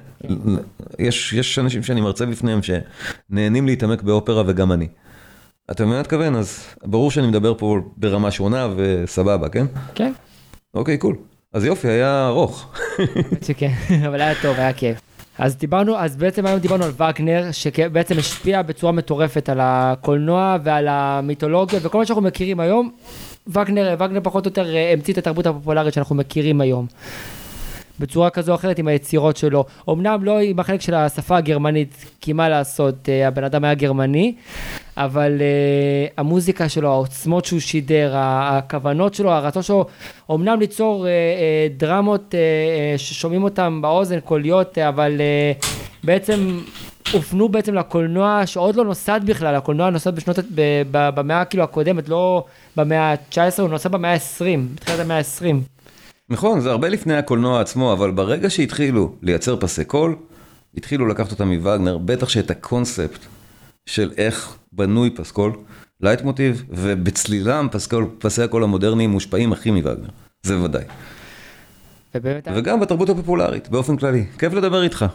יש, 0.99 1.33
יש 1.33 1.59
אנשים 1.59 1.83
שאני 1.83 2.01
מרצה 2.01 2.25
בפניהם 2.25 2.59
שנהנים 2.61 3.65
להתעמק 3.65 4.01
באופרה 4.01 4.43
וגם 4.47 4.71
אני. 4.71 4.87
אתה 5.71 5.83
מבין 5.83 5.95
מה 5.95 6.01
אתכוון? 6.01 6.35
אז 6.35 6.65
ברור 6.83 7.11
שאני 7.11 7.27
מדבר 7.27 7.53
פה 7.57 7.77
ברמה 7.97 8.31
שונה 8.31 8.67
וסבבה, 8.75 9.49
כן? 9.49 9.65
כן, 9.95 10.11
אוקיי, 10.73 10.97
קול. 10.97 11.15
אז 11.53 11.65
יופי, 11.65 11.87
היה 11.87 12.27
ארוך. 12.27 12.73
אבל 14.07 14.21
היה 14.21 14.33
טוב, 14.41 14.55
היה 14.57 14.73
כיף. 14.73 15.08
אז 15.39 15.57
דיברנו, 15.57 15.97
אז 15.97 16.15
בעצם 16.15 16.45
היום 16.45 16.59
דיברנו 16.59 16.83
על 16.83 16.91
וגנר, 16.91 17.51
שבעצם 17.51 18.17
השפיע 18.17 18.61
בצורה 18.61 18.91
מטורפת 18.91 19.49
על 19.49 19.57
הקולנוע 19.61 20.57
ועל 20.63 20.87
המיתולוגיה 20.89 21.79
וכל 21.83 21.97
מה 21.97 22.05
שאנחנו 22.05 22.23
מכירים 22.23 22.59
היום. 22.59 22.91
וגנר, 23.47 23.95
וגנר 23.99 24.19
פחות 24.23 24.45
או 24.45 24.49
יותר 24.49 24.75
אה, 24.75 24.93
המציא 24.93 25.13
את 25.13 25.17
התרבות 25.17 25.45
הפופולרית 25.45 25.93
שאנחנו 25.93 26.15
מכירים 26.15 26.61
היום. 26.61 26.87
בצורה 27.99 28.29
כזו 28.29 28.51
או 28.51 28.55
אחרת 28.55 28.79
עם 28.79 28.87
היצירות 28.87 29.37
שלו. 29.37 29.65
אמנם 29.89 30.23
לא 30.23 30.39
עם 30.39 30.59
החלק 30.59 30.81
של 30.81 30.93
השפה 30.93 31.37
הגרמנית, 31.37 32.05
כי 32.21 32.33
מה 32.33 32.49
לעשות, 32.49 33.09
אה, 33.09 33.27
הבן 33.27 33.43
אדם 33.43 33.63
היה 33.63 33.73
גרמני, 33.73 34.35
אבל 34.99 35.37
uh, 35.37 36.13
המוזיקה 36.17 36.69
שלו, 36.69 36.91
העוצמות 36.91 37.45
שהוא 37.45 37.59
שידר, 37.59 38.11
הכוונות 38.15 39.13
שלו, 39.13 39.31
הרצון 39.31 39.63
שלו, 39.63 39.85
אמנם 40.31 40.59
ליצור 40.59 41.05
uh, 41.05 41.07
uh, 41.07 41.79
דרמות 41.79 42.21
uh, 42.21 42.33
uh, 42.33 42.97
ששומעים 42.97 43.43
אותם 43.43 43.79
באוזן 43.81 44.19
קוליות, 44.19 44.77
uh, 44.77 44.81
אבל 44.89 45.21
uh, 45.61 45.65
בעצם 46.03 46.59
הופנו 47.11 47.49
בעצם 47.49 47.73
לקולנוע 47.73 48.45
שעוד 48.45 48.75
לא 48.75 48.85
נוסד 48.85 49.21
בכלל, 49.25 49.55
הקולנוע 49.55 49.89
נוסד 49.89 50.15
בשנות, 50.15 50.39
ב- 50.55 50.81
ב- 50.91 51.09
במאה 51.15 51.45
כאילו 51.45 51.63
הקודמת, 51.63 52.09
לא 52.09 52.45
במאה 52.75 53.11
ה-19, 53.11 53.61
הוא 53.61 53.69
נוסד 53.69 53.91
במאה 53.91 54.13
ה-20, 54.13 54.43
בתחילת 54.75 54.99
המאה 54.99 55.17
ה-20. 55.17 55.55
נכון, 56.29 56.59
זה 56.59 56.71
הרבה 56.71 56.89
לפני 56.89 57.17
הקולנוע 57.17 57.61
עצמו, 57.61 57.93
אבל 57.93 58.11
ברגע 58.11 58.49
שהתחילו 58.49 59.15
לייצר 59.21 59.57
פסי 59.59 59.85
קול, 59.85 60.15
התחילו 60.77 61.07
לקחת 61.07 61.31
אותם 61.31 61.47
מווגנר, 61.47 61.97
בטח 61.97 62.29
שאת 62.29 62.51
הקונספט 62.51 63.19
של 63.85 64.11
איך 64.17 64.57
בנוי 64.79 65.09
פסקול, 65.09 65.51
לייט 66.01 66.21
מוטיב, 66.21 66.63
ובצלילם 66.69 67.67
פסקול, 67.71 68.05
פסי 68.19 68.41
הקול 68.41 68.63
המודרניים 68.63 69.09
מושפעים 69.09 69.53
הכי 69.53 69.71
מווגנר, 69.71 70.09
זה 70.43 70.61
ודאי. 70.61 70.83
ובאמת, 72.15 72.47
וגם 72.55 72.79
בתרבות 72.79 73.09
הפופולרית, 73.09 73.69
באופן 73.69 73.97
כללי. 73.97 74.25
כיף 74.39 74.53
לדבר 74.53 74.83
איתך. 74.83 75.05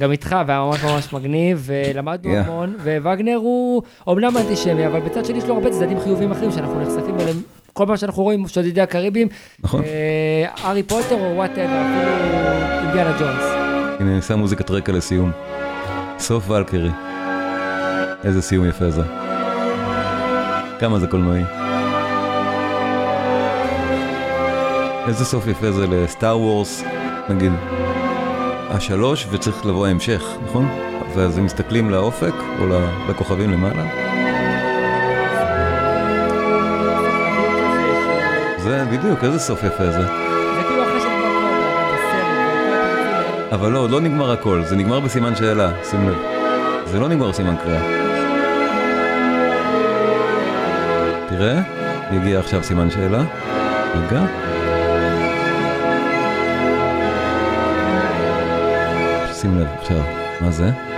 גם 0.00 0.12
איתך, 0.12 0.36
והיה 0.46 0.60
ממש 0.60 0.84
ממש 0.84 1.12
מגניב, 1.12 1.62
ולמדנו 1.66 2.32
Yeah. 2.32 2.36
המון, 2.36 2.74
ווגנר 3.02 3.36
הוא 3.36 3.82
אומנם 4.06 4.36
אנטישמי, 4.36 4.86
אבל 4.86 5.00
בצד 5.00 5.24
שני 5.24 5.38
יש 5.38 5.44
לו 5.44 5.54
הרבה 5.54 5.70
צדדים 5.70 6.00
חיוביים 6.00 6.32
אחרים 6.32 6.52
שאנחנו 6.52 6.80
נחשפים 6.80 7.20
אליהם. 7.20 7.36
כל 7.72 7.86
מה 7.86 7.96
שאנחנו 7.96 8.22
רואים, 8.22 8.48
שודדי 8.48 8.80
הקריבים, 8.80 9.28
נכון. 9.60 9.82
אה, 9.84 10.46
הארי 10.62 10.82
פוטר 10.82 11.14
או 11.14 11.34
whatever, 11.36 11.82
אפילו 11.82 12.12
אינדיאנה 12.84 13.18
ג'ונס. 13.18 13.44
הנה, 14.00 14.12
אני 14.12 14.22
שם 14.22 14.38
מוזיקת 14.38 14.70
רקע 14.70 14.92
לסיום. 14.92 15.30
סוף 16.18 16.50
ולקרי. 16.50 17.11
איזה 18.24 18.42
סיום 18.42 18.64
יפה 18.64 18.90
זה. 18.90 19.02
כמה 20.78 20.98
זה 20.98 21.06
קולנועי. 21.06 21.44
איזה 25.08 25.24
סוף 25.24 25.46
יפה 25.46 25.72
זה 25.72 25.86
לסטאר 25.86 26.38
וורס, 26.38 26.84
נגיד, 27.28 27.52
השלוש 28.70 29.26
וצריך 29.30 29.66
לבוא 29.66 29.86
ההמשך, 29.86 30.22
נכון? 30.44 30.68
ואז 31.14 31.38
הם 31.38 31.44
מסתכלים 31.44 31.90
לאופק 31.90 32.34
או 32.58 32.66
לכוכבים 33.08 33.50
למעלה. 33.50 33.84
זה 38.58 38.84
בדיוק, 38.92 39.24
איזה 39.24 39.38
סוף 39.38 39.64
יפה 39.64 39.90
זה. 39.90 40.08
כאילו 40.68 40.82
הפרקים, 40.82 41.10
אבל 43.52 43.70
לא, 43.72 43.78
עוד 43.78 43.90
לא 43.90 44.00
נגמר 44.00 44.32
הכל, 44.32 44.62
זה 44.64 44.76
נגמר 44.76 45.00
בסימן 45.00 45.36
שאלה, 45.36 45.70
שים 45.90 46.08
לב. 46.08 46.16
זה 46.86 47.00
לא 47.00 47.08
נגמר 47.08 47.28
בסימן 47.28 47.56
קריאה. 47.56 48.01
תראה, 51.42 51.62
יגיע 52.12 52.38
עכשיו 52.40 52.62
סימן 52.64 52.90
שאלה. 52.90 53.24
רגע. 53.94 54.24
שים 59.32 59.58
לב 59.58 59.66
עכשיו, 59.80 60.02
מה? 60.40 60.50
זה 60.50 60.91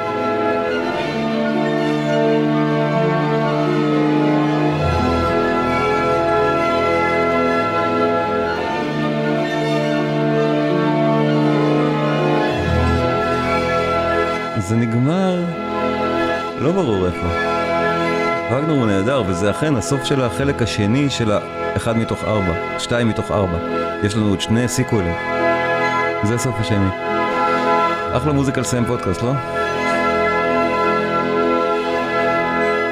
וגנר 18.54 18.72
הוא 18.72 18.86
נהדר, 18.86 19.22
וזה 19.26 19.50
אכן 19.50 19.76
הסוף 19.76 20.04
של 20.04 20.22
החלק 20.22 20.62
השני 20.62 21.10
של 21.10 21.32
האחד 21.32 21.96
מתוך 21.96 22.24
ארבע, 22.24 22.78
שתיים 22.78 23.08
מתוך 23.08 23.30
ארבע. 23.30 23.58
יש 24.02 24.16
לנו 24.16 24.28
עוד 24.28 24.40
שני 24.40 24.68
סיקוולים. 24.68 25.14
זה 26.22 26.34
הסוף 26.34 26.54
השני. 26.58 26.88
אחלה 28.12 28.32
מוזיקה 28.32 28.60
לסיים 28.60 28.84
פודקאסט, 28.84 29.22
לא? 29.22 29.32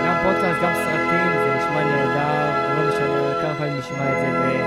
גם 0.06 0.16
פודקאסט, 0.22 0.62
גם 0.62 0.72
סרטים, 0.74 1.32
זה 1.44 1.54
נשמע 1.56 1.84
נהדר, 1.84 2.78
לא 2.78 2.88
משנה 2.88 3.40
כמה 3.42 3.54
פעמים 3.58 3.78
נשמע 3.78 4.12
את 4.12 4.16
זה 4.20 4.40
ואיך. 4.40 4.66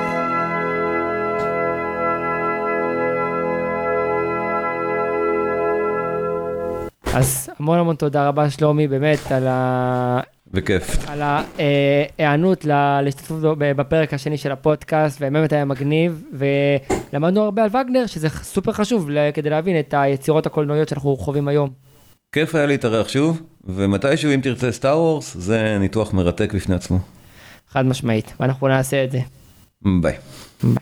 אז 7.16 7.50
המון 7.60 7.80
המון 7.80 7.96
תודה 7.96 8.28
רבה 8.28 8.50
שלומי, 8.50 8.88
באמת, 8.88 9.32
על 9.32 9.48
ה... 9.48 10.20
בכיף. 10.56 11.10
על 11.10 11.22
ההיענות 11.22 12.66
להשתתפות 12.66 13.58
בפרק 13.58 14.14
השני 14.14 14.38
של 14.38 14.52
הפודקאסט, 14.52 15.18
ובאמת 15.18 15.54
היה 15.54 15.66
מגניב, 15.66 16.24
ולמדנו 16.34 17.42
הרבה 17.44 17.64
על 17.64 17.70
וגנר, 17.70 18.06
שזה 18.06 18.30
סופר 18.30 18.72
חשוב 18.72 19.10
כדי 19.34 19.50
להבין 19.50 19.80
את 19.80 19.94
היצירות 19.98 20.46
הקולנועיות 20.46 20.90
שאנחנו 20.90 21.18
חווים 21.18 21.48
היום. 21.48 21.70
כיף 22.32 22.56
היה 22.56 22.66
להתארח 22.66 23.08
שוב, 23.08 23.42
ומתישהו 23.64 24.34
אם 24.34 24.42
תרצה 24.42 24.72
Star 24.72 24.98
Wars, 24.98 25.38
זה 25.40 25.78
ניתוח 25.80 26.14
מרתק 26.14 26.54
בפני 26.54 26.76
עצמו. 26.76 27.00
חד 27.70 27.86
משמעית, 27.86 28.34
ואנחנו 28.40 28.68
נעשה 28.68 29.04
את 29.04 29.12
זה. 29.12 29.20
ביי. 30.02 30.14
ביי. 30.64 30.76